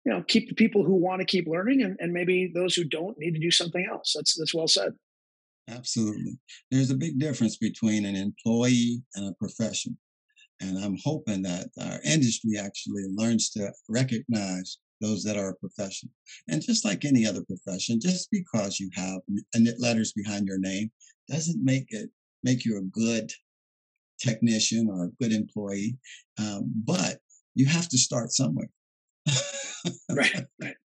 you 0.08 0.14
know 0.14 0.24
keep 0.24 0.48
the 0.48 0.56
people 0.56 0.84
who 0.84 0.96
want 0.96 1.20
to 1.20 1.26
keep 1.26 1.48
learning 1.48 1.82
and, 1.84 1.98
and 2.00 2.14
maybe 2.14 2.50
those 2.56 2.74
who 2.74 2.86
don't 2.86 3.20
need 3.20 3.34
to 3.34 3.40
do 3.40 3.52
something 3.52 3.86
else 3.92 4.14
that's 4.16 4.36
that's 4.38 4.56
well 4.56 4.68
said 4.68 4.94
Absolutely. 5.70 6.40
There's 6.72 6.92
a 6.92 6.96
big 6.96 7.20
difference 7.20 7.58
between 7.58 8.06
an 8.06 8.16
employee 8.16 9.02
and 9.16 9.28
a 9.28 9.36
profession. 9.36 9.98
And 10.62 10.78
I'm 10.78 10.98
hoping 11.04 11.42
that 11.44 11.70
our 11.80 12.00
industry 12.04 12.58
actually 12.58 13.04
learns 13.14 13.50
to 13.52 13.72
recognize 13.90 14.78
those 15.02 15.24
that 15.24 15.38
are 15.38 15.50
a 15.50 15.56
profession. 15.56 16.10
And 16.48 16.62
just 16.62 16.86
like 16.86 17.06
any 17.06 17.28
other 17.28 17.44
profession, 17.44 18.00
just 18.00 18.30
because 18.32 18.80
you 18.80 18.90
have 18.96 19.20
letters 19.78 20.14
behind 20.14 20.48
your 20.48 20.58
name 20.58 20.90
doesn't 21.30 21.64
make 21.64 21.88
it 21.90 22.10
make 22.44 22.64
you 22.64 22.78
a 22.78 22.82
good 22.84 23.32
technician 24.20 24.88
or 24.90 25.06
a 25.06 25.12
good 25.22 25.34
employee. 25.34 25.98
Um, 26.40 26.72
but 26.86 27.18
you 27.56 27.66
have 27.66 27.90
to 27.90 27.98
start 27.98 28.32
somewhere. 28.32 28.70
Right, 30.10 30.46
right. 30.62 30.76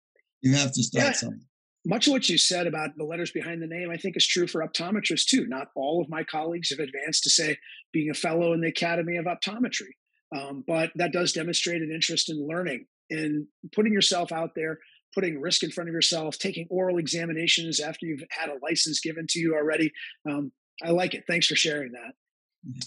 You 0.40 0.54
have 0.54 0.72
to 0.72 0.82
start 0.82 1.06
yeah. 1.06 1.12
somewhere 1.12 1.40
much 1.84 2.06
of 2.06 2.12
what 2.12 2.28
you 2.28 2.38
said 2.38 2.66
about 2.66 2.90
the 2.96 3.04
letters 3.04 3.32
behind 3.32 3.60
the 3.60 3.66
name, 3.66 3.90
I 3.90 3.96
think 3.96 4.16
is 4.16 4.26
true 4.26 4.46
for 4.46 4.66
optometrists 4.66 5.26
too. 5.26 5.46
Not 5.46 5.68
all 5.74 6.00
of 6.00 6.08
my 6.08 6.22
colleagues 6.22 6.70
have 6.70 6.78
advanced 6.78 7.24
to 7.24 7.30
say 7.30 7.58
being 7.92 8.10
a 8.10 8.14
fellow 8.14 8.52
in 8.52 8.60
the 8.60 8.68
Academy 8.68 9.16
of 9.16 9.26
Optometry, 9.26 9.94
um, 10.36 10.64
but 10.66 10.90
that 10.96 11.12
does 11.12 11.32
demonstrate 11.32 11.82
an 11.82 11.90
interest 11.92 12.30
in 12.30 12.46
learning, 12.46 12.86
and 13.10 13.46
putting 13.74 13.92
yourself 13.92 14.30
out 14.30 14.50
there, 14.54 14.78
putting 15.14 15.40
risk 15.40 15.62
in 15.62 15.70
front 15.70 15.90
of 15.90 15.94
yourself, 15.94 16.38
taking 16.38 16.66
oral 16.70 16.98
examinations 16.98 17.80
after 17.80 18.06
you've 18.06 18.24
had 18.30 18.48
a 18.48 18.58
license 18.62 19.00
given 19.00 19.26
to 19.30 19.40
you 19.40 19.54
already. 19.54 19.92
Um, 20.28 20.52
I 20.84 20.90
like 20.90 21.14
it. 21.14 21.24
Thanks 21.26 21.48
for 21.48 21.56
sharing 21.56 21.92
that. 21.92 22.12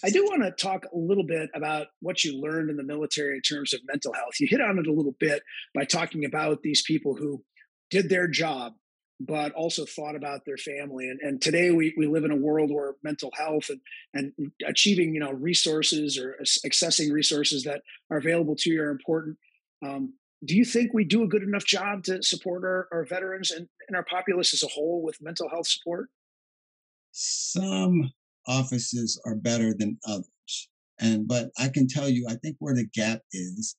I 0.03 0.09
do 0.09 0.23
want 0.23 0.43
to 0.43 0.51
talk 0.51 0.85
a 0.85 0.97
little 0.97 1.25
bit 1.25 1.49
about 1.53 1.87
what 1.99 2.23
you 2.23 2.39
learned 2.39 2.69
in 2.69 2.77
the 2.77 2.83
military 2.83 3.35
in 3.35 3.41
terms 3.41 3.73
of 3.73 3.81
mental 3.85 4.13
health. 4.13 4.39
You 4.39 4.47
hit 4.49 4.61
on 4.61 4.79
it 4.79 4.87
a 4.87 4.93
little 4.93 5.15
bit 5.19 5.43
by 5.73 5.83
talking 5.83 6.23
about 6.23 6.61
these 6.61 6.81
people 6.81 7.15
who 7.15 7.43
did 7.89 8.09
their 8.09 8.27
job 8.27 8.73
but 9.19 9.53
also 9.53 9.85
thought 9.85 10.15
about 10.15 10.41
their 10.45 10.57
family. 10.57 11.07
And, 11.09 11.19
and 11.21 11.41
today 11.41 11.71
we, 11.71 11.93
we 11.97 12.07
live 12.07 12.25
in 12.25 12.31
a 12.31 12.35
world 12.35 12.69
where 12.69 12.95
mental 13.03 13.31
health 13.35 13.69
and, 13.69 13.79
and 14.13 14.51
achieving, 14.67 15.13
you 15.13 15.21
know, 15.21 15.31
resources 15.31 16.17
or 16.17 16.35
accessing 16.65 17.11
resources 17.11 17.63
that 17.63 17.81
are 18.11 18.17
available 18.17 18.55
to 18.57 18.69
you 18.69 18.81
are 18.81 18.89
important. 18.89 19.37
Um, 19.85 20.15
do 20.43 20.55
you 20.55 20.65
think 20.65 20.93
we 20.93 21.05
do 21.05 21.23
a 21.23 21.27
good 21.27 21.43
enough 21.43 21.65
job 21.65 22.03
to 22.03 22.21
support 22.21 22.63
our, 22.63 22.87
our 22.91 23.05
veterans 23.05 23.51
and, 23.51 23.69
and 23.87 23.95
our 23.95 24.03
populace 24.03 24.53
as 24.53 24.63
a 24.63 24.67
whole 24.67 25.01
with 25.01 25.21
mental 25.21 25.49
health 25.49 25.67
support? 25.67 26.09
Some 27.11 28.11
offices 28.47 29.19
are 29.25 29.35
better 29.35 29.73
than 29.73 29.97
others. 30.07 30.69
And 30.99 31.27
but 31.27 31.49
I 31.57 31.69
can 31.69 31.87
tell 31.87 32.09
you, 32.09 32.27
I 32.29 32.35
think 32.35 32.55
where 32.59 32.75
the 32.75 32.87
gap 32.93 33.21
is, 33.31 33.75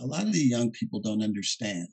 a 0.00 0.06
lot 0.06 0.22
of 0.22 0.32
the 0.32 0.38
young 0.38 0.70
people 0.70 1.00
don't 1.00 1.22
understand 1.22 1.88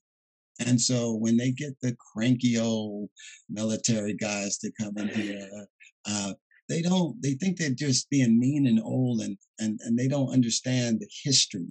and 0.60 0.80
so 0.80 1.13
when 1.13 1.38
they 1.38 1.52
get 1.52 1.80
the 1.82 1.96
cranky 2.13 2.58
old 2.58 3.10
military 3.50 4.13
guys 4.13 4.58
to 4.60 4.72
come 4.80 4.98
in 4.98 5.08
here, 5.22 5.68
uh, 6.08 6.34
they 6.70 6.82
don't, 6.82 7.22
they 7.22 7.34
think 7.34 7.58
they're 7.58 7.70
just 7.70 8.10
being 8.10 8.39
mean 8.39 8.68
and 8.68 8.80
old 8.84 9.22
and, 9.22 9.38
and, 9.60 9.80
and 9.84 9.98
they 9.98 10.08
don't 10.08 10.34
understand 10.34 11.00
the 11.00 11.10
history 11.24 11.68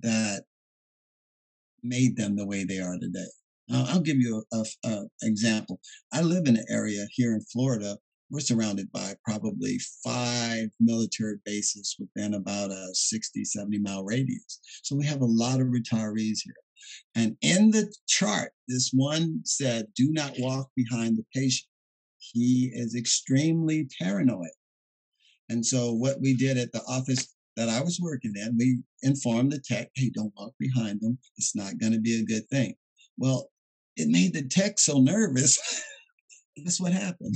that 0.00 0.44
made 1.82 2.16
them 2.16 2.36
the 2.36 2.46
way 2.46 2.64
they 2.64 2.78
are 2.80 2.98
today. 2.98 3.26
Uh, 3.72 3.86
I'll 3.90 4.00
give 4.00 4.16
you 4.16 4.42
a, 4.52 4.56
a, 4.56 4.88
a, 4.88 5.04
example. 5.22 5.78
I 6.12 6.22
live 6.22 6.46
in 6.46 6.56
an 6.56 6.64
area 6.70 7.06
here 7.12 7.34
in 7.34 7.42
Florida. 7.52 7.98
We're 8.30 8.40
surrounded 8.40 8.92
by 8.92 9.14
probably 9.24 9.78
five 10.04 10.68
military 10.80 11.36
bases 11.44 11.96
within 11.98 12.34
about 12.34 12.70
a 12.70 12.88
60, 12.92 13.44
70 13.44 13.78
mile 13.78 14.04
radius. 14.04 14.60
So 14.82 14.96
we 14.96 15.06
have 15.06 15.22
a 15.22 15.26
lot 15.26 15.60
of 15.60 15.68
retirees 15.68 16.38
here. 16.44 16.54
And 17.14 17.36
in 17.40 17.70
the 17.70 17.92
chart, 18.06 18.52
this 18.66 18.90
one 18.92 19.40
said, 19.44 19.86
do 19.96 20.12
not 20.12 20.34
walk 20.38 20.68
behind 20.76 21.16
the 21.16 21.24
patient. 21.34 21.68
He 22.18 22.70
is 22.74 22.94
extremely 22.94 23.88
paranoid. 24.00 24.50
And 25.48 25.64
so 25.64 25.92
what 25.92 26.20
we 26.20 26.34
did 26.34 26.58
at 26.58 26.72
the 26.72 26.82
office 26.82 27.34
that 27.56 27.68
I 27.68 27.80
was 27.80 27.98
working 28.00 28.34
in, 28.36 28.56
we 28.58 28.80
informed 29.02 29.52
the 29.52 29.58
tech, 29.58 29.88
hey, 29.94 30.10
don't 30.14 30.32
walk 30.36 30.52
behind 30.58 31.00
them. 31.00 31.18
It's 31.36 31.56
not 31.56 31.78
going 31.78 31.92
to 31.92 32.00
be 32.00 32.20
a 32.20 32.24
good 32.24 32.48
thing. 32.50 32.74
Well, 33.16 33.50
it 33.96 34.08
made 34.08 34.34
the 34.34 34.46
tech 34.46 34.78
so 34.78 34.98
nervous. 34.98 35.58
That's 36.64 36.80
what 36.80 36.92
happened. 36.92 37.34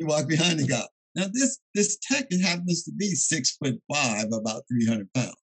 He 0.00 0.06
walked 0.06 0.28
behind 0.28 0.58
the 0.58 0.66
guy. 0.66 0.86
Now 1.14 1.26
this 1.32 1.58
this 1.74 1.98
tech 2.00 2.26
happens 2.42 2.84
to 2.84 2.92
be 2.92 3.10
six 3.10 3.56
foot 3.56 3.78
five, 3.92 4.26
about 4.32 4.62
300 4.72 5.12
pounds. 5.12 5.34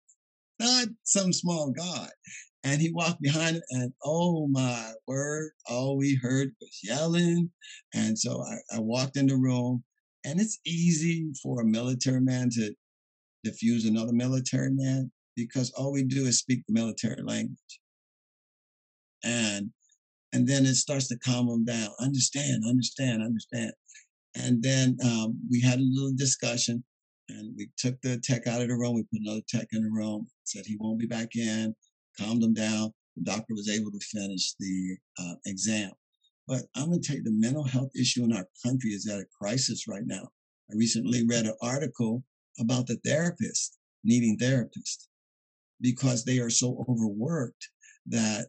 Not 0.60 0.88
some 1.04 1.32
small 1.32 1.72
guy. 1.72 2.10
And 2.64 2.82
he 2.82 2.92
walked 2.92 3.22
behind 3.22 3.58
it, 3.58 3.64
and 3.70 3.94
oh 4.04 4.48
my 4.48 4.92
word, 5.06 5.52
all 5.70 5.96
we 5.96 6.16
heard 6.16 6.50
was 6.60 6.80
yelling. 6.84 7.52
And 7.94 8.18
so 8.18 8.44
I, 8.44 8.76
I 8.76 8.80
walked 8.80 9.16
in 9.16 9.28
the 9.28 9.38
room, 9.38 9.84
and 10.26 10.42
it's 10.42 10.60
easy 10.66 11.32
for 11.42 11.62
a 11.62 11.66
military 11.66 12.20
man 12.20 12.50
to 12.54 12.74
diffuse 13.44 13.86
another 13.86 14.12
military 14.12 14.72
man 14.72 15.12
because 15.36 15.72
all 15.78 15.92
we 15.92 16.04
do 16.04 16.26
is 16.26 16.40
speak 16.40 16.64
the 16.68 16.74
military 16.74 17.22
language. 17.22 17.80
And 19.24 19.70
and 20.34 20.48
then 20.48 20.66
it 20.66 20.76
starts 20.76 21.08
to 21.10 21.20
calm 21.20 21.48
them 21.48 21.64
down. 21.64 21.90
Understand, 22.00 22.64
understand, 22.68 23.22
understand. 23.22 23.72
And 24.44 24.62
then 24.62 24.98
um, 25.04 25.40
we 25.50 25.62
had 25.62 25.80
a 25.80 25.90
little 25.90 26.14
discussion, 26.16 26.84
and 27.30 27.54
we 27.58 27.70
took 27.78 28.00
the 28.02 28.20
tech 28.20 28.48
out 28.48 28.62
of 28.62 28.68
the 28.68 28.76
room. 28.76 28.96
We 28.96 29.04
put 29.04 29.22
another 29.22 29.42
tech 29.48 29.68
in 29.72 29.84
the 29.84 29.90
room. 29.90 30.28
Said 30.44 30.66
he 30.66 30.78
won't 30.80 31.00
be 31.00 31.08
back 31.08 31.36
in 31.36 31.76
calmed 32.20 32.42
them 32.42 32.54
down. 32.54 32.92
The 33.16 33.24
doctor 33.24 33.54
was 33.54 33.70
able 33.70 33.92
to 33.92 34.00
finish 34.00 34.54
the 34.60 34.98
uh, 35.20 35.36
exam. 35.46 35.92
But 36.48 36.64
I'm 36.76 36.88
going 36.88 37.02
to 37.02 37.08
tell 37.08 37.18
you 37.18 37.24
the 37.24 37.32
mental 37.32 37.64
health 37.64 37.92
issue 38.00 38.24
in 38.24 38.34
our 38.34 38.48
country 38.64 38.92
is 38.92 39.08
at 39.08 39.20
a 39.20 39.26
crisis 39.40 39.86
right 39.88 40.06
now. 40.06 40.30
I 40.72 40.76
recently 40.76 41.26
read 41.26 41.46
an 41.46 41.56
article 41.62 42.24
about 42.60 42.88
the 42.88 42.98
therapist 43.06 43.78
needing 44.04 44.38
therapists 44.38 45.08
because 45.82 46.24
they 46.24 46.40
are 46.40 46.50
so 46.50 46.86
overworked 46.90 47.70
that 48.08 48.48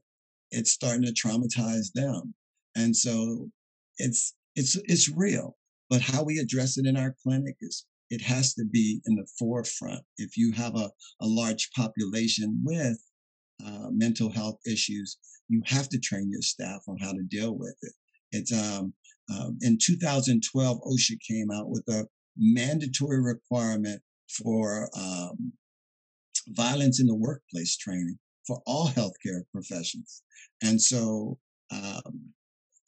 it's 0.50 0.72
starting 0.72 1.02
to 1.02 1.12
traumatize 1.12 1.92
them. 1.92 2.34
And 2.76 2.96
so 2.96 3.50
it's 3.98 4.34
it's 4.54 4.76
it's 4.84 5.08
real. 5.08 5.56
But 5.90 6.02
how 6.02 6.22
we 6.22 6.38
address 6.38 6.78
it 6.78 6.86
in 6.86 6.96
our 6.96 7.14
clinic 7.22 7.56
is 7.60 7.86
it 8.10 8.22
has 8.22 8.54
to 8.54 8.64
be 8.64 9.00
in 9.06 9.16
the 9.16 9.26
forefront. 9.38 10.02
If 10.16 10.36
you 10.36 10.52
have 10.52 10.74
a, 10.76 10.90
a 11.20 11.26
large 11.26 11.70
population 11.76 12.60
with 12.64 12.98
uh, 13.64 13.88
mental 13.90 14.30
health 14.30 14.58
issues, 14.66 15.18
you 15.48 15.62
have 15.66 15.88
to 15.90 15.98
train 15.98 16.30
your 16.30 16.42
staff 16.42 16.80
on 16.88 16.98
how 16.98 17.12
to 17.12 17.22
deal 17.22 17.56
with 17.56 17.76
it. 17.82 17.92
It's 18.32 18.52
um, 18.52 18.92
um, 19.30 19.58
in 19.60 19.78
2012, 19.80 20.80
OSHA 20.80 21.18
came 21.26 21.50
out 21.50 21.68
with 21.68 21.84
a 21.88 22.06
mandatory 22.36 23.22
requirement 23.22 24.00
for 24.30 24.88
um, 24.96 25.52
violence 26.48 27.00
in 27.00 27.06
the 27.06 27.14
workplace 27.14 27.76
training 27.76 28.18
for 28.46 28.62
all 28.66 28.88
healthcare 28.88 29.42
professions. 29.52 30.22
And 30.62 30.80
so, 30.80 31.38
um, 31.70 32.32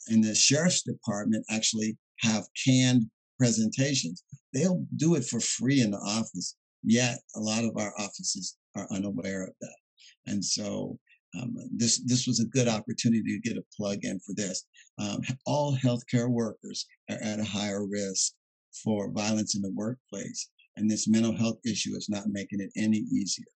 and 0.09 0.25
the 0.25 0.35
sheriff's 0.35 0.83
department 0.83 1.45
actually 1.51 1.99
have 2.21 2.45
canned 2.65 3.07
presentations. 3.39 4.23
They'll 4.53 4.85
do 4.97 5.15
it 5.15 5.25
for 5.25 5.41
free 5.41 5.81
in 5.81 5.91
the 5.91 5.99
office. 5.99 6.57
Yet 6.83 7.19
a 7.37 7.41
lot 7.41 7.65
of 7.65 7.77
our 7.77 7.93
offices 7.99 8.57
are 8.77 8.89
unaware 8.91 9.45
of 9.45 9.55
that. 9.61 9.77
And 10.27 10.45
so 10.45 10.99
um, 11.39 11.55
this 11.73 12.03
this 12.05 12.27
was 12.27 12.41
a 12.41 12.47
good 12.47 12.69
opportunity 12.69 13.41
to 13.41 13.49
get 13.49 13.59
a 13.59 13.65
plug 13.77 13.99
in 14.03 14.19
for 14.21 14.35
this. 14.35 14.65
Um, 14.99 15.21
all 15.47 15.77
healthcare 15.77 16.29
workers 16.29 16.87
are 17.09 17.19
at 17.23 17.39
a 17.39 17.45
higher 17.45 17.87
risk 17.87 18.33
for 18.85 19.11
violence 19.11 19.55
in 19.55 19.63
the 19.63 19.73
workplace, 19.73 20.51
and 20.77 20.91
this 20.91 21.09
mental 21.09 21.37
health 21.37 21.59
issue 21.65 21.95
is 21.97 22.09
not 22.09 22.29
making 22.29 22.61
it 22.61 22.71
any 22.77 22.99
easier. 22.99 23.47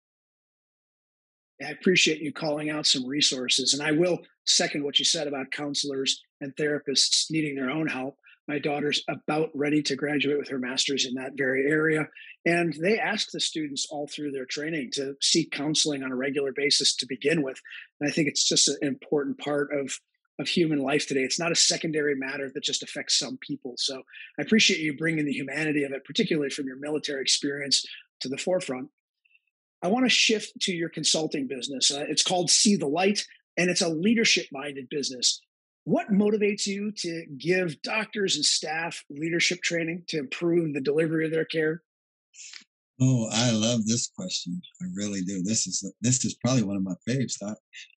I 1.65 1.71
appreciate 1.71 2.21
you 2.21 2.33
calling 2.33 2.71
out 2.71 2.87
some 2.87 3.07
resources, 3.07 3.75
and 3.75 3.83
I 3.83 3.93
will 3.93 4.21
second 4.45 4.85
what 4.85 4.99
you 4.99 5.05
said 5.05 5.27
about 5.27 5.51
counselors 5.51 6.21
and 6.41 6.55
therapists 6.57 7.31
needing 7.31 7.57
their 7.57 7.71
own 7.71 7.89
help. 7.89 8.17
My 8.47 8.59
daughter's 8.59 9.03
about 9.09 9.51
ready 9.55 9.83
to 9.85 9.97
graduate 9.97 10.39
with 10.39 10.51
her 10.51 10.59
master's 10.59 11.07
in 11.07 11.15
that 11.15 11.33
very 11.35 11.71
area. 11.71 12.09
And 12.45 12.75
they 12.75 12.99
ask 12.99 13.31
the 13.31 13.41
students 13.41 13.87
all 13.91 14.07
through 14.07 14.33
their 14.33 14.45
training 14.45 14.91
to 14.95 15.15
seek 15.23 15.51
counseling 15.51 16.03
on 16.03 16.13
a 16.13 16.17
regular 16.17 16.53
basis 16.53 16.95
to 16.97 17.07
begin 17.07 17.43
with. 17.43 17.59
And 18.01 18.09
I 18.09 18.13
think 18.13 18.29
it's 18.29 18.47
just 18.47 18.69
an 18.69 18.77
important 18.83 19.39
part 19.39 19.71
of, 19.73 19.99
of 20.39 20.47
human 20.47 20.79
life 20.79 21.07
today. 21.07 21.23
It's 21.23 21.39
not 21.39 21.53
a 21.53 21.57
secondary 21.57 22.15
matter 22.17 22.51
that 22.53 22.63
just 22.63 22.83
affects 22.83 23.19
some 23.19 23.39
people. 23.39 23.75
So 23.79 24.03
I 24.39 24.43
appreciate 24.43 24.81
you 24.81 24.95
bringing 24.95 25.25
the 25.25 25.33
humanity 25.33 25.85
of 25.85 25.93
it, 25.93 26.05
particularly 26.05 26.51
from 26.51 26.67
your 26.67 26.77
military 26.77 27.23
experience, 27.23 27.85
to 28.21 28.29
the 28.29 28.37
forefront. 28.37 28.91
I 29.83 29.89
want 29.89 30.05
to 30.05 30.11
shift 30.11 30.61
to 30.63 30.73
your 30.73 30.89
consulting 30.89 31.47
business. 31.47 31.91
Uh, 31.91 32.05
it's 32.09 32.23
called 32.23 32.51
See 32.51 32.77
the 32.77 32.87
Light, 32.87 33.27
and 33.57 33.71
it's 33.71 33.83
a 33.83 33.89
leadership 33.89 34.47
minded 34.53 34.89
business. 34.91 35.41
What 35.85 36.11
motivates 36.11 36.67
you 36.67 36.93
to 36.93 37.27
give 37.37 37.81
doctors 37.83 38.37
and 38.37 38.45
staff 38.45 39.05
leadership 39.11 39.61
training 39.61 40.05
to 40.09 40.19
improve 40.19 40.73
the 40.73 40.81
delivery 40.81 41.27
of 41.27 41.33
their 41.33 41.45
care? 41.45 41.83
Oh, 43.01 43.29
I 43.31 43.51
love 43.51 43.85
this 43.85 44.09
question. 44.17 44.63
I 44.81 44.87
really 44.95 45.21
do. 45.23 45.43
This 45.43 45.67
is 45.67 45.93
this 46.01 46.25
is 46.25 46.37
probably 46.37 46.63
one 46.63 46.77
of 46.77 46.85
my 46.85 46.95
favorites. 47.07 47.39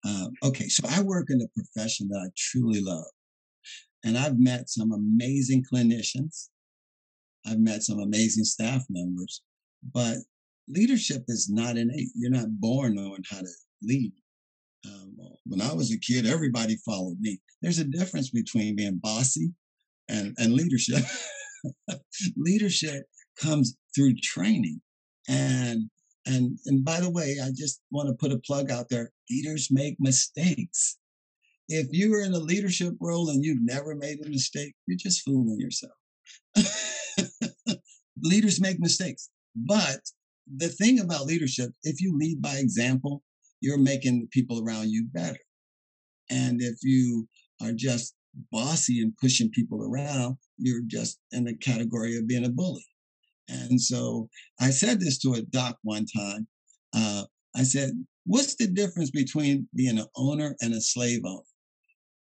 Um, 0.04 0.32
okay, 0.44 0.68
so 0.68 0.88
I 0.90 1.02
work 1.02 1.28
in 1.30 1.42
a 1.42 1.48
profession 1.50 2.10
that 2.10 2.20
I 2.20 2.30
truly 2.36 2.82
love, 2.82 3.06
and 4.04 4.18
I've 4.18 4.40
met 4.40 4.70
some 4.70 4.92
amazing 4.92 5.64
clinicians. 5.72 6.50
I've 7.46 7.60
met 7.60 7.84
some 7.84 8.00
amazing 8.00 8.44
staff 8.44 8.84
members, 8.90 9.44
but 9.94 10.18
leadership 10.68 11.24
is 11.28 11.50
not 11.50 11.78
innate. 11.78 12.10
You're 12.16 12.32
not 12.32 12.60
born 12.60 12.96
knowing 12.96 13.24
how 13.30 13.40
to 13.40 13.48
lead. 13.84 14.12
Um, 14.88 15.16
when 15.46 15.62
I 15.62 15.74
was 15.74 15.92
a 15.92 16.00
kid, 16.00 16.26
everybody 16.26 16.78
followed 16.86 17.20
me. 17.20 17.40
There's 17.62 17.80
a 17.80 17.86
difference 17.86 18.30
between 18.30 18.76
being 18.76 19.00
bossy 19.02 19.52
and, 20.10 20.36
and 20.38 20.54
leadership. 20.54 21.04
leadership 22.38 23.04
comes 23.40 23.76
through 23.96 24.16
training. 24.22 24.82
And 25.28 25.90
and 26.26 26.58
and 26.66 26.84
by 26.84 27.00
the 27.00 27.10
way, 27.10 27.38
I 27.44 27.50
just 27.56 27.82
want 27.92 28.10
to 28.10 28.16
put 28.16 28.36
a 28.36 28.40
plug 28.46 28.70
out 28.70 28.88
there. 28.90 29.12
Leaders 29.30 29.70
make 29.72 29.96
mistakes. 30.00 30.98
If 31.70 31.88
you 31.92 32.14
are 32.16 32.22
in 32.22 32.34
a 32.34 32.40
leadership 32.40 32.94
role 33.02 33.30
and 33.30 33.44
you've 33.44 33.64
never 33.64 33.96
made 33.96 34.26
a 34.26 34.30
mistake, 34.30 34.74
you're 34.86 34.98
just 34.98 35.24
fooling 35.24 35.60
yourself. 35.60 35.94
Leaders 38.22 38.62
make 38.62 38.80
mistakes. 38.80 39.30
But 39.56 40.00
the 40.56 40.70
thing 40.70 41.00
about 41.00 41.26
leadership, 41.26 41.72
if 41.84 42.02
you 42.02 42.18
lead 42.18 42.42
by 42.42 42.56
example, 42.56 43.24
you're 43.62 43.78
making 43.78 44.20
the 44.22 44.28
people 44.28 44.64
around 44.64 44.90
you 44.90 45.08
better. 45.14 45.40
And 46.30 46.62
if 46.62 46.78
you 46.84 47.28
are 47.62 47.72
just 47.72 48.14
bossy 48.52 49.02
and 49.02 49.16
pushing 49.18 49.50
people 49.50 49.84
around, 49.84 50.38
you're 50.58 50.84
just 50.88 51.20
in 51.32 51.46
the 51.46 51.56
category 51.56 52.18
of 52.18 52.28
being 52.28 52.46
a 52.46 52.50
bully. 52.50 52.86
And 53.50 53.80
so 53.80 54.30
I 54.60 54.70
said 54.70 55.00
this 55.00 55.18
to 55.20 55.34
a 55.34 55.42
doc 55.42 55.78
one 55.84 56.06
time. 56.06 56.48
Uh, 56.94 57.24
I 57.56 57.64
said, 57.64 57.92
What's 58.26 58.56
the 58.56 58.68
difference 58.68 59.10
between 59.10 59.70
being 59.74 59.98
an 59.98 60.06
owner 60.18 60.56
and 60.62 60.74
a 60.74 60.82
slave 60.82 61.22
owner? 61.26 61.42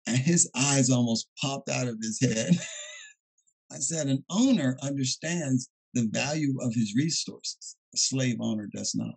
And 0.05 0.17
his 0.17 0.49
eyes 0.55 0.91
almost 0.91 1.27
popped 1.41 1.69
out 1.69 1.87
of 1.87 1.97
his 1.99 2.19
head. 2.21 2.53
I 3.71 3.79
said, 3.79 4.07
An 4.07 4.23
owner 4.29 4.77
understands 4.83 5.69
the 5.93 6.07
value 6.11 6.55
of 6.61 6.73
his 6.73 6.93
resources, 6.95 7.75
a 7.93 7.97
slave 7.97 8.37
owner 8.39 8.67
does 8.71 8.93
not. 8.93 9.15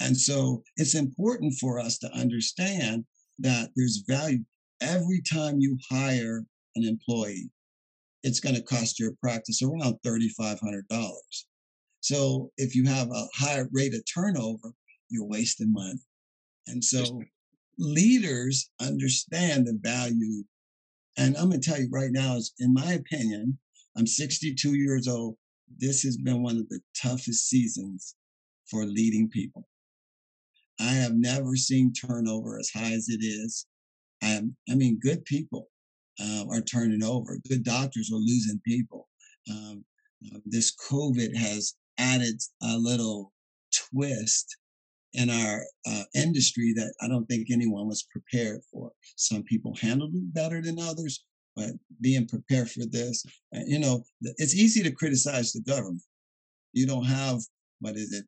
And 0.00 0.16
so 0.16 0.62
it's 0.76 0.94
important 0.94 1.54
for 1.54 1.78
us 1.78 1.98
to 1.98 2.12
understand 2.12 3.04
that 3.38 3.70
there's 3.76 4.04
value 4.08 4.44
every 4.80 5.22
time 5.22 5.60
you 5.60 5.78
hire 5.88 6.44
an 6.76 6.84
employee. 6.84 7.50
It's 8.22 8.40
going 8.40 8.54
to 8.54 8.62
cost 8.62 8.98
your 8.98 9.12
practice 9.20 9.62
around 9.62 9.96
$3,500. 10.04 11.12
So 12.00 12.50
if 12.56 12.74
you 12.74 12.86
have 12.86 13.08
a 13.10 13.28
higher 13.34 13.68
rate 13.72 13.94
of 13.94 14.02
turnover, 14.12 14.72
you're 15.08 15.26
wasting 15.26 15.72
money. 15.72 16.00
And 16.66 16.82
so 16.82 17.22
leaders 17.78 18.70
understand 18.80 19.66
the 19.66 19.78
value. 19.80 20.44
And 21.16 21.36
I'm 21.36 21.48
going 21.50 21.60
to 21.60 21.70
tell 21.70 21.80
you 21.80 21.88
right 21.92 22.10
now, 22.10 22.36
is 22.36 22.52
in 22.58 22.74
my 22.74 22.94
opinion, 22.94 23.58
I'm 23.96 24.06
62 24.06 24.74
years 24.74 25.06
old. 25.06 25.36
This 25.78 26.02
has 26.02 26.16
been 26.16 26.42
one 26.42 26.56
of 26.56 26.68
the 26.68 26.80
toughest 27.00 27.48
seasons 27.48 28.16
for 28.68 28.84
leading 28.84 29.28
people. 29.28 29.68
I 30.80 30.92
have 30.92 31.14
never 31.14 31.56
seen 31.56 31.92
turnover 31.92 32.58
as 32.58 32.70
high 32.74 32.92
as 32.92 33.08
it 33.08 33.24
is. 33.24 33.66
I, 34.22 34.42
I 34.70 34.74
mean, 34.74 34.98
good 35.02 35.24
people 35.24 35.68
uh, 36.20 36.44
are 36.50 36.62
turning 36.62 37.02
over. 37.02 37.38
Good 37.48 37.64
doctors 37.64 38.10
are 38.12 38.16
losing 38.16 38.60
people. 38.66 39.08
Um, 39.50 39.84
uh, 40.26 40.38
this 40.46 40.74
COVID 40.90 41.36
has 41.36 41.74
added 41.98 42.40
a 42.62 42.76
little 42.76 43.32
twist 43.72 44.56
in 45.12 45.30
our 45.30 45.62
uh, 45.88 46.02
industry 46.14 46.72
that 46.74 46.92
I 47.00 47.08
don't 47.08 47.26
think 47.26 47.48
anyone 47.50 47.86
was 47.86 48.06
prepared 48.10 48.60
for. 48.72 48.90
Some 49.16 49.44
people 49.44 49.76
handled 49.80 50.14
it 50.14 50.34
better 50.34 50.60
than 50.60 50.78
others, 50.80 51.24
but 51.54 51.70
being 52.00 52.26
prepared 52.26 52.70
for 52.70 52.84
this, 52.90 53.24
uh, 53.54 53.60
you 53.66 53.78
know, 53.78 54.02
it's 54.22 54.56
easy 54.56 54.82
to 54.82 54.90
criticize 54.90 55.52
the 55.52 55.60
government. 55.60 56.02
You 56.72 56.86
don't 56.86 57.04
have, 57.04 57.40
what 57.80 57.96
is 57.96 58.12
it, 58.12 58.24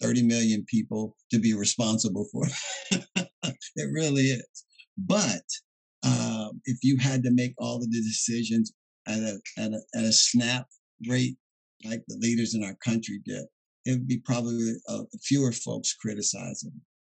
30 0.00 0.22
million 0.22 0.64
people 0.68 1.16
to 1.30 1.38
be 1.38 1.54
responsible 1.54 2.26
for. 2.32 2.46
it 2.90 3.90
really 3.92 4.22
is. 4.22 4.64
But 4.98 5.42
um, 6.04 6.60
if 6.64 6.78
you 6.82 6.98
had 6.98 7.22
to 7.24 7.30
make 7.32 7.54
all 7.58 7.76
of 7.76 7.90
the 7.90 8.02
decisions 8.02 8.72
at 9.06 9.18
a, 9.18 9.38
at 9.58 9.72
a, 9.72 9.80
at 9.94 10.04
a 10.04 10.12
snap 10.12 10.66
rate, 11.08 11.36
like 11.84 12.02
the 12.08 12.16
leaders 12.18 12.54
in 12.54 12.64
our 12.64 12.74
country 12.84 13.20
did, 13.24 13.44
it 13.84 13.92
would 13.92 14.08
be 14.08 14.18
probably 14.24 14.72
uh, 14.88 15.02
fewer 15.22 15.52
folks 15.52 15.94
criticizing. 15.94 16.72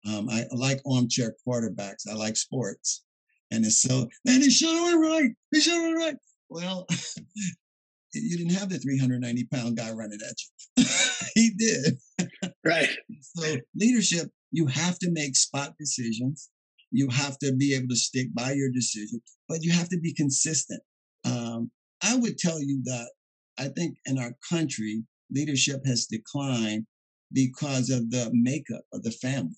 Um, 0.07 0.29
I, 0.29 0.41
I 0.41 0.55
like 0.55 0.81
armchair 0.89 1.35
quarterbacks. 1.47 2.07
I 2.09 2.13
like 2.13 2.37
sports. 2.37 3.03
And 3.51 3.65
it's 3.65 3.81
so, 3.81 4.07
man, 4.25 4.41
he 4.41 4.49
shot 4.49 4.93
it 4.93 4.97
right. 4.97 5.31
He 5.51 5.59
shot 5.59 5.89
it 5.89 5.95
right. 5.95 6.15
Well, 6.49 6.87
you 8.13 8.37
didn't 8.37 8.53
have 8.53 8.69
the 8.69 8.79
390 8.79 9.45
pound 9.53 9.77
guy 9.77 9.91
running 9.91 10.19
at 10.27 10.35
you. 10.77 10.85
he 11.35 11.51
did. 11.57 11.97
Right. 12.65 12.89
So 13.21 13.55
leadership, 13.75 14.29
you 14.51 14.67
have 14.67 14.99
to 14.99 15.09
make 15.11 15.35
spot 15.35 15.73
decisions. 15.79 16.49
You 16.91 17.07
have 17.09 17.37
to 17.39 17.55
be 17.55 17.73
able 17.73 17.87
to 17.87 17.95
stick 17.95 18.27
by 18.33 18.51
your 18.51 18.69
decision, 18.69 19.21
but 19.47 19.63
you 19.63 19.71
have 19.71 19.89
to 19.89 19.99
be 19.99 20.13
consistent. 20.13 20.81
Um, 21.25 21.71
I 22.03 22.17
would 22.17 22.37
tell 22.37 22.61
you 22.61 22.81
that 22.85 23.11
I 23.57 23.69
think 23.69 23.97
in 24.05 24.19
our 24.19 24.33
country, 24.47 25.03
leadership 25.31 25.85
has 25.85 26.05
declined 26.05 26.85
because 27.31 27.89
of 27.89 28.09
the 28.09 28.29
makeup 28.33 28.83
of 28.93 29.03
the 29.03 29.11
family. 29.11 29.55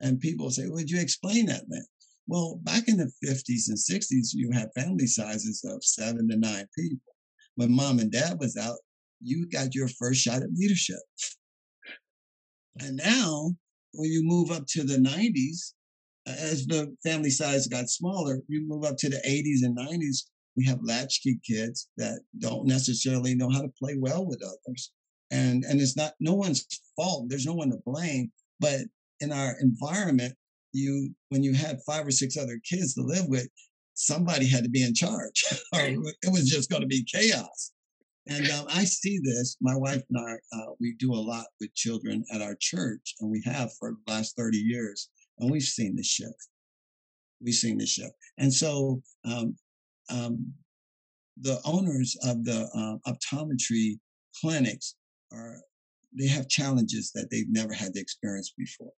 And 0.00 0.20
people 0.20 0.50
say, 0.50 0.66
Would 0.66 0.90
you 0.90 1.00
explain 1.00 1.46
that 1.46 1.64
then? 1.68 1.84
Well, 2.26 2.60
back 2.62 2.88
in 2.88 2.96
the 2.96 3.12
50s 3.24 3.68
and 3.68 3.78
60s, 3.78 4.28
you 4.32 4.50
had 4.52 4.70
family 4.74 5.06
sizes 5.06 5.64
of 5.64 5.84
seven 5.84 6.28
to 6.28 6.36
nine 6.36 6.66
people 6.76 7.11
when 7.56 7.74
mom 7.74 7.98
and 7.98 8.10
dad 8.10 8.38
was 8.38 8.56
out, 8.56 8.78
you 9.20 9.48
got 9.48 9.74
your 9.74 9.88
first 9.88 10.20
shot 10.20 10.42
at 10.42 10.52
leadership. 10.54 11.00
And 12.78 12.96
now, 12.96 13.52
when 13.92 14.10
you 14.10 14.22
move 14.24 14.50
up 14.50 14.64
to 14.70 14.82
the 14.82 14.96
90s, 14.96 15.74
as 16.26 16.66
the 16.66 16.94
family 17.04 17.30
size 17.30 17.66
got 17.66 17.88
smaller, 17.88 18.40
you 18.48 18.66
move 18.66 18.84
up 18.84 18.96
to 18.98 19.08
the 19.08 19.20
80s 19.26 19.64
and 19.66 19.76
90s, 19.76 20.24
we 20.56 20.64
have 20.66 20.78
latchkey 20.82 21.38
kids 21.48 21.88
that 21.96 22.20
don't 22.38 22.66
necessarily 22.66 23.34
know 23.34 23.50
how 23.50 23.62
to 23.62 23.72
play 23.78 23.96
well 23.98 24.26
with 24.26 24.42
others. 24.42 24.92
And, 25.30 25.64
and 25.64 25.80
it's 25.80 25.96
not 25.96 26.12
no 26.20 26.34
one's 26.34 26.66
fault. 26.96 27.26
There's 27.28 27.46
no 27.46 27.54
one 27.54 27.70
to 27.70 27.78
blame. 27.86 28.30
But 28.60 28.80
in 29.20 29.32
our 29.32 29.54
environment, 29.60 30.34
you 30.72 31.14
when 31.28 31.42
you 31.42 31.54
had 31.54 31.78
five 31.86 32.06
or 32.06 32.10
six 32.10 32.36
other 32.36 32.58
kids 32.68 32.94
to 32.94 33.02
live 33.02 33.26
with, 33.28 33.48
somebody 33.94 34.46
had 34.46 34.64
to 34.64 34.70
be 34.70 34.82
in 34.82 34.94
charge, 34.94 35.44
or 35.74 35.80
it 35.80 36.32
was 36.32 36.48
just 36.48 36.70
going 36.70 36.82
to 36.82 36.88
be 36.88 37.04
chaos. 37.04 37.72
And 38.28 38.48
um, 38.50 38.66
I 38.68 38.84
see 38.84 39.18
this. 39.18 39.56
My 39.60 39.76
wife 39.76 40.02
and 40.08 40.18
I, 40.18 40.56
uh, 40.56 40.72
we 40.80 40.94
do 40.98 41.12
a 41.12 41.16
lot 41.16 41.46
with 41.60 41.74
children 41.74 42.24
at 42.32 42.40
our 42.40 42.56
church, 42.60 43.14
and 43.20 43.30
we 43.30 43.42
have 43.44 43.72
for 43.78 43.94
the 44.06 44.12
last 44.12 44.36
30 44.36 44.58
years, 44.58 45.08
and 45.38 45.50
we've 45.50 45.62
seen 45.62 45.96
this 45.96 46.06
shift. 46.06 46.48
We've 47.42 47.54
seen 47.54 47.78
this 47.78 47.90
shift. 47.90 48.14
And 48.38 48.52
so 48.52 49.02
um, 49.24 49.56
um, 50.08 50.52
the 51.40 51.60
owners 51.64 52.16
of 52.24 52.44
the 52.44 52.68
uh, 52.74 53.10
optometry 53.10 53.98
clinics 54.40 54.94
are, 55.32 55.56
they 56.16 56.28
have 56.28 56.48
challenges 56.48 57.10
that 57.14 57.28
they've 57.30 57.50
never 57.50 57.72
had 57.72 57.94
to 57.94 58.00
experience 58.00 58.54
before. 58.56 58.92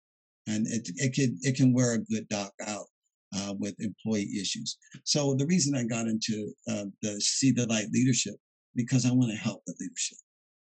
And 0.48 0.66
it, 0.66 0.88
it, 0.96 1.14
can, 1.14 1.38
it 1.42 1.56
can 1.56 1.72
wear 1.72 1.94
a 1.94 1.98
good 1.98 2.28
doc 2.28 2.52
out 2.66 2.86
uh, 3.36 3.54
with 3.58 3.74
employee 3.80 4.30
issues. 4.40 4.76
So 5.04 5.34
the 5.34 5.46
reason 5.46 5.74
I 5.74 5.84
got 5.84 6.06
into 6.06 6.52
uh, 6.70 6.84
the 7.02 7.20
See 7.20 7.52
the 7.52 7.66
Light 7.66 7.86
leadership 7.92 8.34
because 8.74 9.06
I 9.06 9.12
want 9.12 9.30
to 9.30 9.36
help 9.36 9.62
the 9.66 9.74
leadership. 9.80 10.18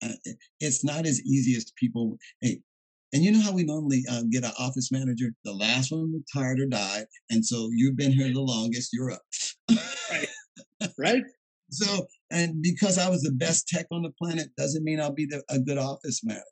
Uh, 0.04 0.34
it's 0.60 0.84
not 0.84 1.06
as 1.06 1.22
easy 1.22 1.56
as 1.56 1.72
people. 1.80 2.18
Hey, 2.42 2.60
and 3.14 3.24
you 3.24 3.32
know 3.32 3.42
how 3.42 3.54
we 3.54 3.64
normally 3.64 4.04
uh, 4.10 4.24
get 4.30 4.44
an 4.44 4.52
office 4.60 4.92
manager? 4.92 5.30
The 5.46 5.54
last 5.54 5.92
one 5.92 6.14
retired 6.14 6.60
or 6.60 6.68
died, 6.68 7.06
and 7.30 7.44
so 7.44 7.70
you've 7.74 7.98
been 7.98 8.12
here 8.12 8.32
the 8.32 8.42
longest. 8.42 8.92
You're 8.94 9.12
up. 9.12 9.22
right. 10.12 10.28
Right. 11.00 11.24
so, 11.72 12.06
and 12.32 12.62
because 12.62 13.00
I 13.00 13.10
was 13.10 13.24
the 13.24 13.32
best 13.32 13.68
tech 13.68 13.88
on 13.92 14.04
the 14.04 14.12
planet 14.22 14.50
doesn't 14.58 14.84
mean 14.84 15.00
I'll 15.00 15.12
be 15.12 15.26
the, 15.26 15.44
a 15.50 15.58
good 15.58 15.80
office 15.80 16.24
manager. 16.24 16.44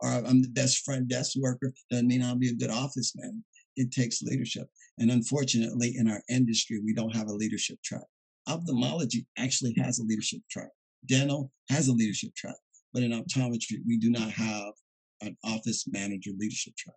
Or 0.00 0.08
I'm 0.08 0.40
the 0.40 0.48
best 0.48 0.84
front 0.84 1.08
desk 1.08 1.36
worker 1.38 1.72
doesn't 1.90 2.06
mean 2.06 2.22
I'll 2.22 2.34
be 2.34 2.48
a 2.48 2.54
good 2.54 2.70
office 2.70 3.12
manager. 3.14 3.42
It 3.78 3.92
takes 3.92 4.22
leadership. 4.22 4.68
And 4.98 5.10
unfortunately, 5.10 5.94
in 5.96 6.10
our 6.10 6.20
industry, 6.28 6.80
we 6.84 6.92
don't 6.92 7.14
have 7.14 7.28
a 7.28 7.32
leadership 7.32 7.78
track. 7.84 8.02
Ophthalmology 8.48 9.26
actually 9.38 9.74
has 9.78 9.98
a 9.98 10.04
leadership 10.04 10.40
track. 10.50 10.70
Dental 11.06 11.52
has 11.70 11.88
a 11.88 11.92
leadership 11.92 12.34
track. 12.34 12.56
But 12.92 13.02
in 13.02 13.12
optometry, 13.12 13.78
we 13.86 13.98
do 13.98 14.10
not 14.10 14.30
have 14.30 14.72
an 15.20 15.36
office 15.44 15.84
manager 15.88 16.30
leadership 16.38 16.74
track 16.76 16.94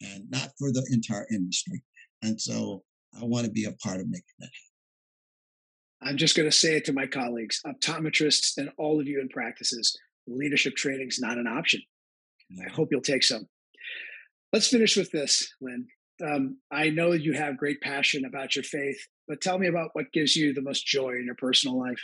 and 0.00 0.30
not 0.30 0.50
for 0.58 0.72
the 0.72 0.86
entire 0.90 1.26
industry. 1.30 1.82
And 2.22 2.40
so 2.40 2.82
I 3.20 3.24
want 3.24 3.44
to 3.44 3.52
be 3.52 3.64
a 3.64 3.72
part 3.72 4.00
of 4.00 4.08
making 4.08 4.24
that 4.38 4.46
happen. 4.46 6.10
I'm 6.10 6.16
just 6.16 6.36
going 6.36 6.48
to 6.48 6.56
say 6.56 6.76
it 6.76 6.84
to 6.86 6.92
my 6.92 7.06
colleagues, 7.06 7.60
optometrists, 7.66 8.56
and 8.56 8.70
all 8.78 9.00
of 9.00 9.06
you 9.06 9.20
in 9.20 9.28
practices 9.28 9.96
leadership 10.26 10.74
training 10.74 11.08
is 11.08 11.20
not 11.20 11.38
an 11.38 11.46
option. 11.46 11.82
I 12.66 12.70
hope 12.70 12.88
you'll 12.90 13.00
take 13.00 13.22
some. 13.22 13.46
Let's 14.52 14.68
finish 14.68 14.96
with 14.96 15.10
this, 15.10 15.52
Lynn. 15.60 15.86
Um, 16.22 16.58
I 16.70 16.90
know 16.90 17.12
you 17.12 17.32
have 17.32 17.56
great 17.56 17.80
passion 17.80 18.24
about 18.24 18.54
your 18.54 18.62
faith, 18.62 18.98
but 19.26 19.40
tell 19.40 19.58
me 19.58 19.66
about 19.66 19.90
what 19.94 20.12
gives 20.12 20.36
you 20.36 20.52
the 20.52 20.62
most 20.62 20.86
joy 20.86 21.10
in 21.10 21.24
your 21.24 21.34
personal 21.34 21.78
life. 21.78 22.00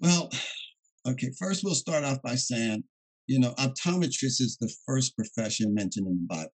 Well, 0.00 0.30
okay, 1.08 1.30
first 1.38 1.62
we'll 1.64 1.74
start 1.74 2.04
off 2.04 2.22
by 2.22 2.34
saying, 2.34 2.84
you 3.26 3.38
know, 3.38 3.52
optometrist 3.58 4.40
is 4.40 4.56
the 4.60 4.72
first 4.86 5.16
profession 5.16 5.74
mentioned 5.74 6.06
in 6.06 6.14
the 6.16 6.26
Bible. 6.34 6.50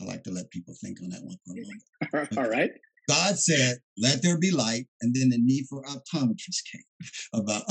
I 0.00 0.04
like 0.04 0.22
to 0.24 0.30
let 0.30 0.50
people 0.50 0.74
think 0.82 0.98
on 1.02 1.10
that 1.10 1.22
one 1.22 1.36
for 1.46 1.54
a 1.54 2.16
moment. 2.16 2.38
All 2.38 2.50
right. 2.50 2.70
God 3.08 3.38
said, 3.38 3.78
let 3.98 4.22
there 4.22 4.38
be 4.38 4.50
light, 4.50 4.86
and 5.00 5.14
then 5.14 5.30
the 5.30 5.38
need 5.38 5.66
for 5.68 5.82
optometrists 5.84 6.62
came 6.70 6.82
about. 7.34 7.62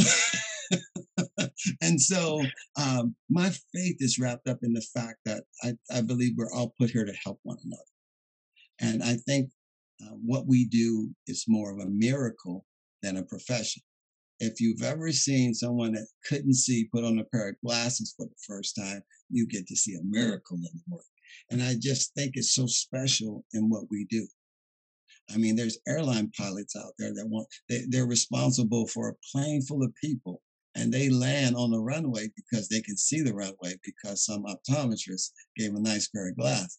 and 1.81 2.01
so 2.01 2.41
um, 2.79 3.15
my 3.29 3.49
faith 3.73 3.97
is 3.99 4.19
wrapped 4.19 4.47
up 4.47 4.59
in 4.63 4.73
the 4.73 4.85
fact 4.93 5.17
that 5.25 5.43
I, 5.63 5.73
I, 5.91 6.01
believe 6.01 6.33
we're 6.37 6.51
all 6.53 6.73
put 6.79 6.89
here 6.89 7.05
to 7.05 7.13
help 7.23 7.39
one 7.43 7.57
another. 7.63 7.81
And 8.81 9.03
I 9.03 9.15
think 9.15 9.49
uh, 10.01 10.15
what 10.25 10.47
we 10.47 10.65
do 10.65 11.09
is 11.27 11.45
more 11.47 11.71
of 11.71 11.79
a 11.79 11.89
miracle 11.89 12.65
than 13.01 13.17
a 13.17 13.23
profession. 13.23 13.81
If 14.39 14.61
you've 14.61 14.83
ever 14.83 15.11
seen 15.11 15.53
someone 15.53 15.93
that 15.93 16.07
couldn't 16.25 16.53
see 16.53 16.89
put 16.93 17.03
on 17.03 17.19
a 17.19 17.25
pair 17.25 17.49
of 17.49 17.55
glasses 17.65 18.13
for 18.15 18.25
the 18.25 18.35
first 18.47 18.75
time, 18.75 19.01
you 19.29 19.45
get 19.47 19.67
to 19.67 19.75
see 19.75 19.95
a 19.95 20.03
miracle 20.03 20.57
in 20.57 20.63
the 20.63 20.81
work. 20.87 21.03
And 21.51 21.61
I 21.61 21.75
just 21.79 22.13
think 22.15 22.31
it's 22.35 22.55
so 22.55 22.65
special 22.65 23.43
in 23.53 23.69
what 23.69 23.83
we 23.91 24.07
do. 24.09 24.25
I 25.31 25.37
mean, 25.37 25.55
there's 25.55 25.77
airline 25.87 26.31
pilots 26.35 26.75
out 26.75 26.93
there 26.97 27.13
that 27.13 27.27
want, 27.27 27.47
they, 27.67 27.81
they're 27.89 28.07
responsible 28.07 28.87
for 28.87 29.09
a 29.09 29.15
plane 29.31 29.61
full 29.61 29.83
of 29.83 29.93
people 30.01 30.41
and 30.75 30.93
they 30.93 31.09
land 31.09 31.55
on 31.55 31.71
the 31.71 31.79
runway 31.79 32.29
because 32.35 32.67
they 32.67 32.81
can 32.81 32.95
see 32.95 33.21
the 33.21 33.33
runway 33.33 33.73
because 33.83 34.25
some 34.25 34.43
optometrist 34.43 35.31
gave 35.57 35.73
a 35.73 35.79
nice 35.79 36.07
pair 36.09 36.29
of 36.29 36.37
glasses. 36.37 36.77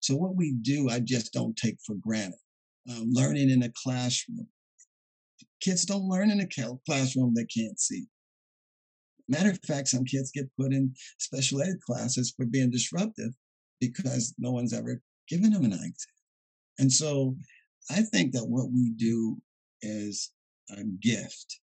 So 0.00 0.14
what 0.14 0.36
we 0.36 0.54
do, 0.62 0.88
I 0.88 1.00
just 1.00 1.32
don't 1.32 1.56
take 1.56 1.76
for 1.84 1.96
granted. 1.96 2.38
Um, 2.90 3.10
learning 3.12 3.50
in 3.50 3.62
a 3.62 3.72
classroom. 3.82 4.46
Kids 5.60 5.84
don't 5.84 6.08
learn 6.08 6.30
in 6.30 6.40
a 6.40 6.78
classroom 6.86 7.34
they 7.34 7.44
can't 7.44 7.78
see. 7.78 8.06
Matter 9.28 9.50
of 9.50 9.60
fact, 9.64 9.88
some 9.88 10.04
kids 10.04 10.32
get 10.32 10.50
put 10.58 10.72
in 10.72 10.92
special 11.18 11.62
ed 11.62 11.76
classes 11.86 12.34
for 12.36 12.44
being 12.44 12.70
disruptive 12.70 13.32
because 13.80 14.34
no 14.38 14.50
one's 14.50 14.72
ever 14.72 15.00
given 15.28 15.52
them 15.52 15.64
an 15.64 15.72
eye 15.72 15.76
exam. 15.76 16.14
And 16.78 16.92
so 16.92 17.36
I 17.90 18.02
think 18.02 18.32
that 18.32 18.46
what 18.46 18.72
we 18.72 18.90
do 18.90 19.40
is 19.80 20.32
a 20.70 20.82
gift 21.00 21.60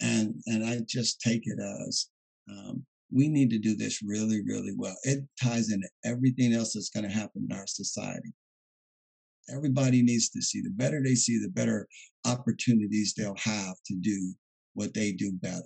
and 0.00 0.34
and 0.46 0.64
I 0.64 0.80
just 0.86 1.20
take 1.20 1.42
it 1.44 1.58
as 1.88 2.08
um, 2.50 2.84
we 3.12 3.28
need 3.28 3.50
to 3.50 3.58
do 3.58 3.76
this 3.76 4.02
really, 4.02 4.40
really 4.46 4.72
well. 4.76 4.96
It 5.02 5.24
ties 5.42 5.70
into 5.70 5.88
everything 6.04 6.52
else 6.52 6.74
that's 6.74 6.90
going 6.90 7.08
to 7.08 7.14
happen 7.14 7.46
in 7.48 7.56
our 7.56 7.66
society. 7.66 8.32
Everybody 9.52 10.02
needs 10.02 10.30
to 10.30 10.42
see. 10.42 10.60
The 10.60 10.70
better 10.70 11.02
they 11.02 11.14
see, 11.14 11.38
the 11.38 11.50
better 11.50 11.88
opportunities 12.24 13.14
they'll 13.16 13.34
have 13.36 13.74
to 13.86 13.96
do 14.00 14.32
what 14.74 14.94
they 14.94 15.12
do 15.12 15.32
better. 15.32 15.64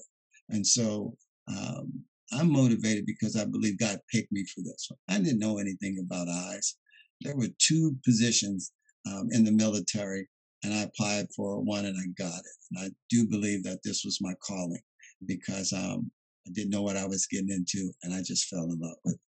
And 0.48 0.66
so 0.66 1.16
um, 1.48 1.92
I'm 2.32 2.50
motivated 2.50 3.04
because 3.06 3.36
I 3.36 3.44
believe 3.44 3.78
God 3.78 3.98
picked 4.10 4.32
me 4.32 4.44
for 4.46 4.62
this. 4.62 4.88
I 5.08 5.18
didn't 5.18 5.38
know 5.38 5.58
anything 5.58 5.98
about 6.02 6.28
eyes. 6.28 6.76
There 7.20 7.36
were 7.36 7.48
two 7.58 7.96
positions 8.04 8.72
um, 9.06 9.28
in 9.32 9.44
the 9.44 9.52
military 9.52 10.28
and 10.64 10.72
I 10.72 10.82
applied 10.82 11.26
for 11.36 11.60
one 11.60 11.84
and 11.84 11.96
I 11.96 12.06
got 12.20 12.38
it. 12.38 12.56
And 12.72 12.86
I 12.86 12.90
do 13.10 13.26
believe 13.26 13.62
that 13.64 13.80
this 13.84 14.02
was 14.04 14.18
my 14.20 14.32
calling 14.42 14.80
because 15.26 15.72
um, 15.72 16.10
I 16.48 16.50
didn't 16.52 16.70
know 16.70 16.82
what 16.82 16.96
I 16.96 17.06
was 17.06 17.26
getting 17.26 17.50
into 17.50 17.92
and 18.02 18.14
I 18.14 18.22
just 18.22 18.48
fell 18.48 18.64
in 18.64 18.80
love 18.80 18.96
with 19.04 19.14
it. 19.14 19.20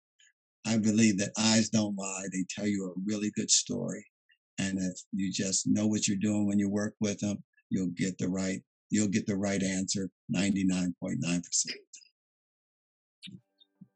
I 0.68 0.78
believe 0.78 1.20
that 1.20 1.32
eyes 1.38 1.70
don't 1.70 1.98
lie. 1.98 2.26
They 2.32 2.46
tell 2.50 2.66
you 2.66 2.86
a 2.86 3.00
really 3.06 3.32
good 3.36 3.52
story. 3.52 4.04
And 4.58 4.80
if 4.80 5.00
you 5.12 5.32
just 5.32 5.68
know 5.68 5.86
what 5.86 6.08
you're 6.08 6.18
doing 6.18 6.48
when 6.48 6.58
you 6.58 6.70
work 6.70 6.96
with 7.02 7.20
them, 7.20 7.44
you'll 7.70 7.92
get 7.96 8.18
the 8.18 8.30
right, 8.30 8.62
you'll 8.90 9.10
get 9.10 9.28
the 9.28 9.36
right 9.36 9.62
answer 9.62 10.10
99.9%. 10.34 11.42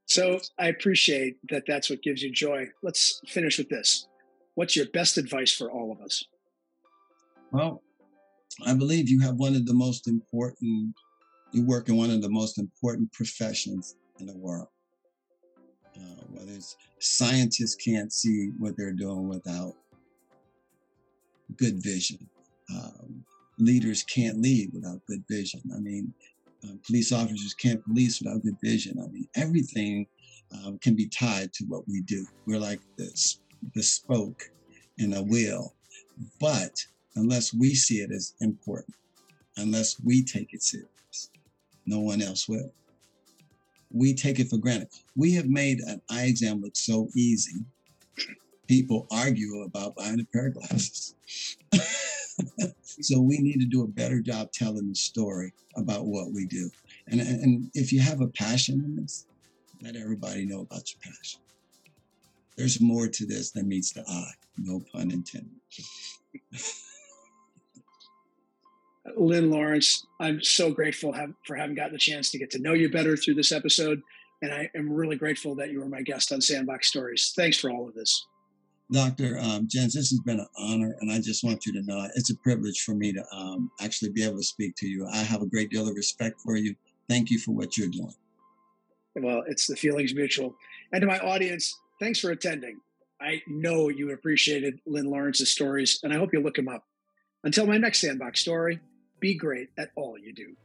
So 0.06 0.40
I 0.58 0.68
appreciate 0.68 1.38
that 1.50 1.64
that's 1.68 1.90
what 1.90 2.02
gives 2.02 2.22
you 2.22 2.32
joy. 2.32 2.68
Let's 2.84 3.22
finish 3.28 3.58
with 3.58 3.70
this. 3.70 4.08
What's 4.56 4.76
your 4.76 4.88
best 4.88 5.18
advice 5.18 5.54
for 5.54 5.72
all 5.72 5.92
of 5.92 6.02
us? 6.02 6.24
Well, 7.52 7.82
I 8.66 8.74
believe 8.74 9.10
you 9.10 9.20
have 9.22 9.36
one 9.36 9.56
of 9.56 9.66
the 9.66 9.74
most 9.74 10.08
important, 10.08 10.94
you 11.52 11.66
work 11.66 11.90
in 11.90 11.98
one 11.98 12.12
of 12.12 12.22
the 12.22 12.30
most 12.30 12.60
important 12.60 13.12
professions 13.12 13.96
in 14.20 14.28
the 14.28 14.38
world. 14.38 14.68
Uh, 15.98 16.24
whether 16.32 16.52
it's 16.52 16.76
scientists 17.00 17.76
can't 17.76 18.14
see 18.14 18.52
what 18.60 18.78
they're 18.78 18.94
doing 18.94 19.28
without 19.28 19.74
good 21.58 21.82
vision. 21.82 22.30
Um, 22.72 23.26
leaders 23.58 24.04
can't 24.04 24.40
lead 24.40 24.70
without 24.74 25.06
good 25.08 25.24
vision. 25.30 25.62
I 25.76 25.80
mean, 25.80 26.14
uh, 26.64 26.74
police 26.86 27.12
officers 27.12 27.56
can't 27.56 27.84
police 27.84 28.22
without 28.22 28.44
good 28.44 28.58
vision. 28.64 29.00
I 29.04 29.08
mean, 29.08 29.28
everything 29.36 30.06
um, 30.54 30.78
can 30.80 30.96
be 30.96 31.08
tied 31.08 31.52
to 31.54 31.66
what 31.66 31.88
we 31.88 32.02
do. 32.04 32.26
We're 32.46 32.60
like 32.60 32.82
this, 32.98 33.42
the 33.74 33.82
spoke 33.82 34.44
in 35.00 35.14
a 35.14 35.24
wheel. 35.24 35.74
But 36.40 36.74
unless 37.20 37.54
we 37.54 37.76
see 37.76 37.98
it 37.98 38.12
as 38.12 38.34
important, 38.40 38.96
unless 39.58 40.00
we 40.04 40.24
take 40.24 40.54
it 40.54 40.64
serious. 40.64 41.30
No 41.86 42.00
one 42.00 42.22
else 42.22 42.48
will. 42.48 42.72
We 43.92 44.14
take 44.14 44.40
it 44.40 44.50
for 44.50 44.58
granted. 44.58 44.90
We 45.16 45.34
have 45.34 45.48
made 45.48 45.80
an 45.80 46.02
eye 46.10 46.26
exam 46.26 46.62
look 46.62 46.76
so 46.76 47.10
easy. 47.16 47.60
People 48.68 49.08
argue 49.12 49.64
about 49.64 49.96
buying 49.96 50.20
a 50.20 50.26
pair 50.26 50.48
of 50.48 50.54
glasses. 50.54 51.16
so 53.02 53.20
we 53.20 53.40
need 53.40 53.60
to 53.60 53.66
do 53.66 53.84
a 53.84 53.88
better 53.88 54.22
job 54.22 54.52
telling 54.52 54.88
the 54.88 54.96
story 54.96 55.52
about 55.76 56.06
what 56.06 56.32
we 56.32 56.46
do. 56.46 56.70
And, 57.08 57.20
and 57.20 57.72
if 57.74 57.92
you 57.92 58.00
have 58.00 58.22
a 58.22 58.28
passion 58.28 58.82
in 58.86 58.96
this, 58.96 59.26
let 59.82 59.96
everybody 59.96 60.46
know 60.46 60.62
about 60.62 60.94
your 60.94 61.02
passion. 61.02 61.42
There's 62.56 62.80
more 62.80 63.08
to 63.08 63.26
this 63.26 63.52
than 63.52 63.68
meets 63.68 63.92
the 63.94 64.04
eye. 64.08 64.34
No 64.58 64.84
pun 64.92 65.12
intended. 65.12 65.50
Lynn 69.18 69.50
Lawrence, 69.50 70.06
I'm 70.20 70.42
so 70.42 70.72
grateful 70.72 71.12
have, 71.14 71.34
for 71.46 71.56
having 71.56 71.76
gotten 71.76 71.94
the 71.94 72.00
chance 72.00 72.32
to 72.32 72.38
get 72.38 72.52
to 72.52 72.60
know 72.60 72.74
you 72.74 72.90
better 72.90 73.16
through 73.16 73.36
this 73.36 73.52
episode. 73.52 74.02
And 74.42 74.54
I 74.54 74.70
am 74.76 74.92
really 74.92 75.16
grateful 75.16 75.56
that 75.56 75.72
you 75.72 75.80
were 75.80 75.90
my 75.90 76.02
guest 76.02 76.32
on 76.32 76.42
Sandbox 76.42 76.88
Stories. 76.88 77.34
Thanks 77.36 77.58
for 77.58 77.70
all 77.70 77.88
of 77.88 77.94
this. 77.94 78.26
Dr. 78.92 79.38
Um, 79.40 79.68
Jens, 79.68 79.94
this 79.94 80.10
has 80.10 80.20
been 80.22 80.40
an 80.40 80.48
honor, 80.58 80.96
and 81.00 81.12
I 81.12 81.20
just 81.20 81.44
want 81.44 81.66
you 81.66 81.74
to 81.74 81.84
know 81.84 82.08
it's 82.16 82.32
a 82.32 82.38
privilege 82.38 82.82
for 82.82 82.96
me 82.96 83.14
to 83.14 83.24
um, 83.32 83.70
actually 83.82 84.12
be 84.12 84.24
able 84.24 84.38
to 84.38 84.44
speak 84.44 84.76
to 84.78 84.88
you. 84.88 85.08
I 85.08 85.18
have 85.18 85.44
a 85.44 85.46
great 85.46 85.70
deal 85.70 85.88
of 85.88 85.96
respect 85.96 86.42
for 86.42 86.56
you. 86.56 86.76
Thank 87.08 87.30
you 87.30 87.38
for 87.38 87.52
what 87.52 87.78
you're 87.78 87.90
doing. 87.90 88.14
Well, 89.16 89.44
it's 89.48 89.68
the 89.68 89.76
feelings 89.76 90.16
mutual. 90.16 90.56
And 90.92 91.02
to 91.02 91.08
my 91.08 91.20
audience, 91.20 91.78
thanks 92.00 92.20
for 92.20 92.32
attending. 92.32 92.80
I 93.22 93.42
know 93.48 93.90
you 93.90 94.12
appreciated 94.12 94.80
Lynn 94.88 95.06
Lawrence's 95.06 95.52
stories, 95.52 96.00
and 96.04 96.12
I 96.12 96.18
hope 96.18 96.34
you 96.34 96.40
look 96.40 96.58
him 96.58 96.70
up. 96.70 96.84
Until 97.44 97.68
my 97.68 97.78
next 97.78 98.02
Sandbox 98.02 98.40
story, 98.42 98.80
be 99.20 99.36
great 99.36 99.70
at 99.78 99.90
all 99.96 100.18
you 100.18 100.34
do. 100.34 100.56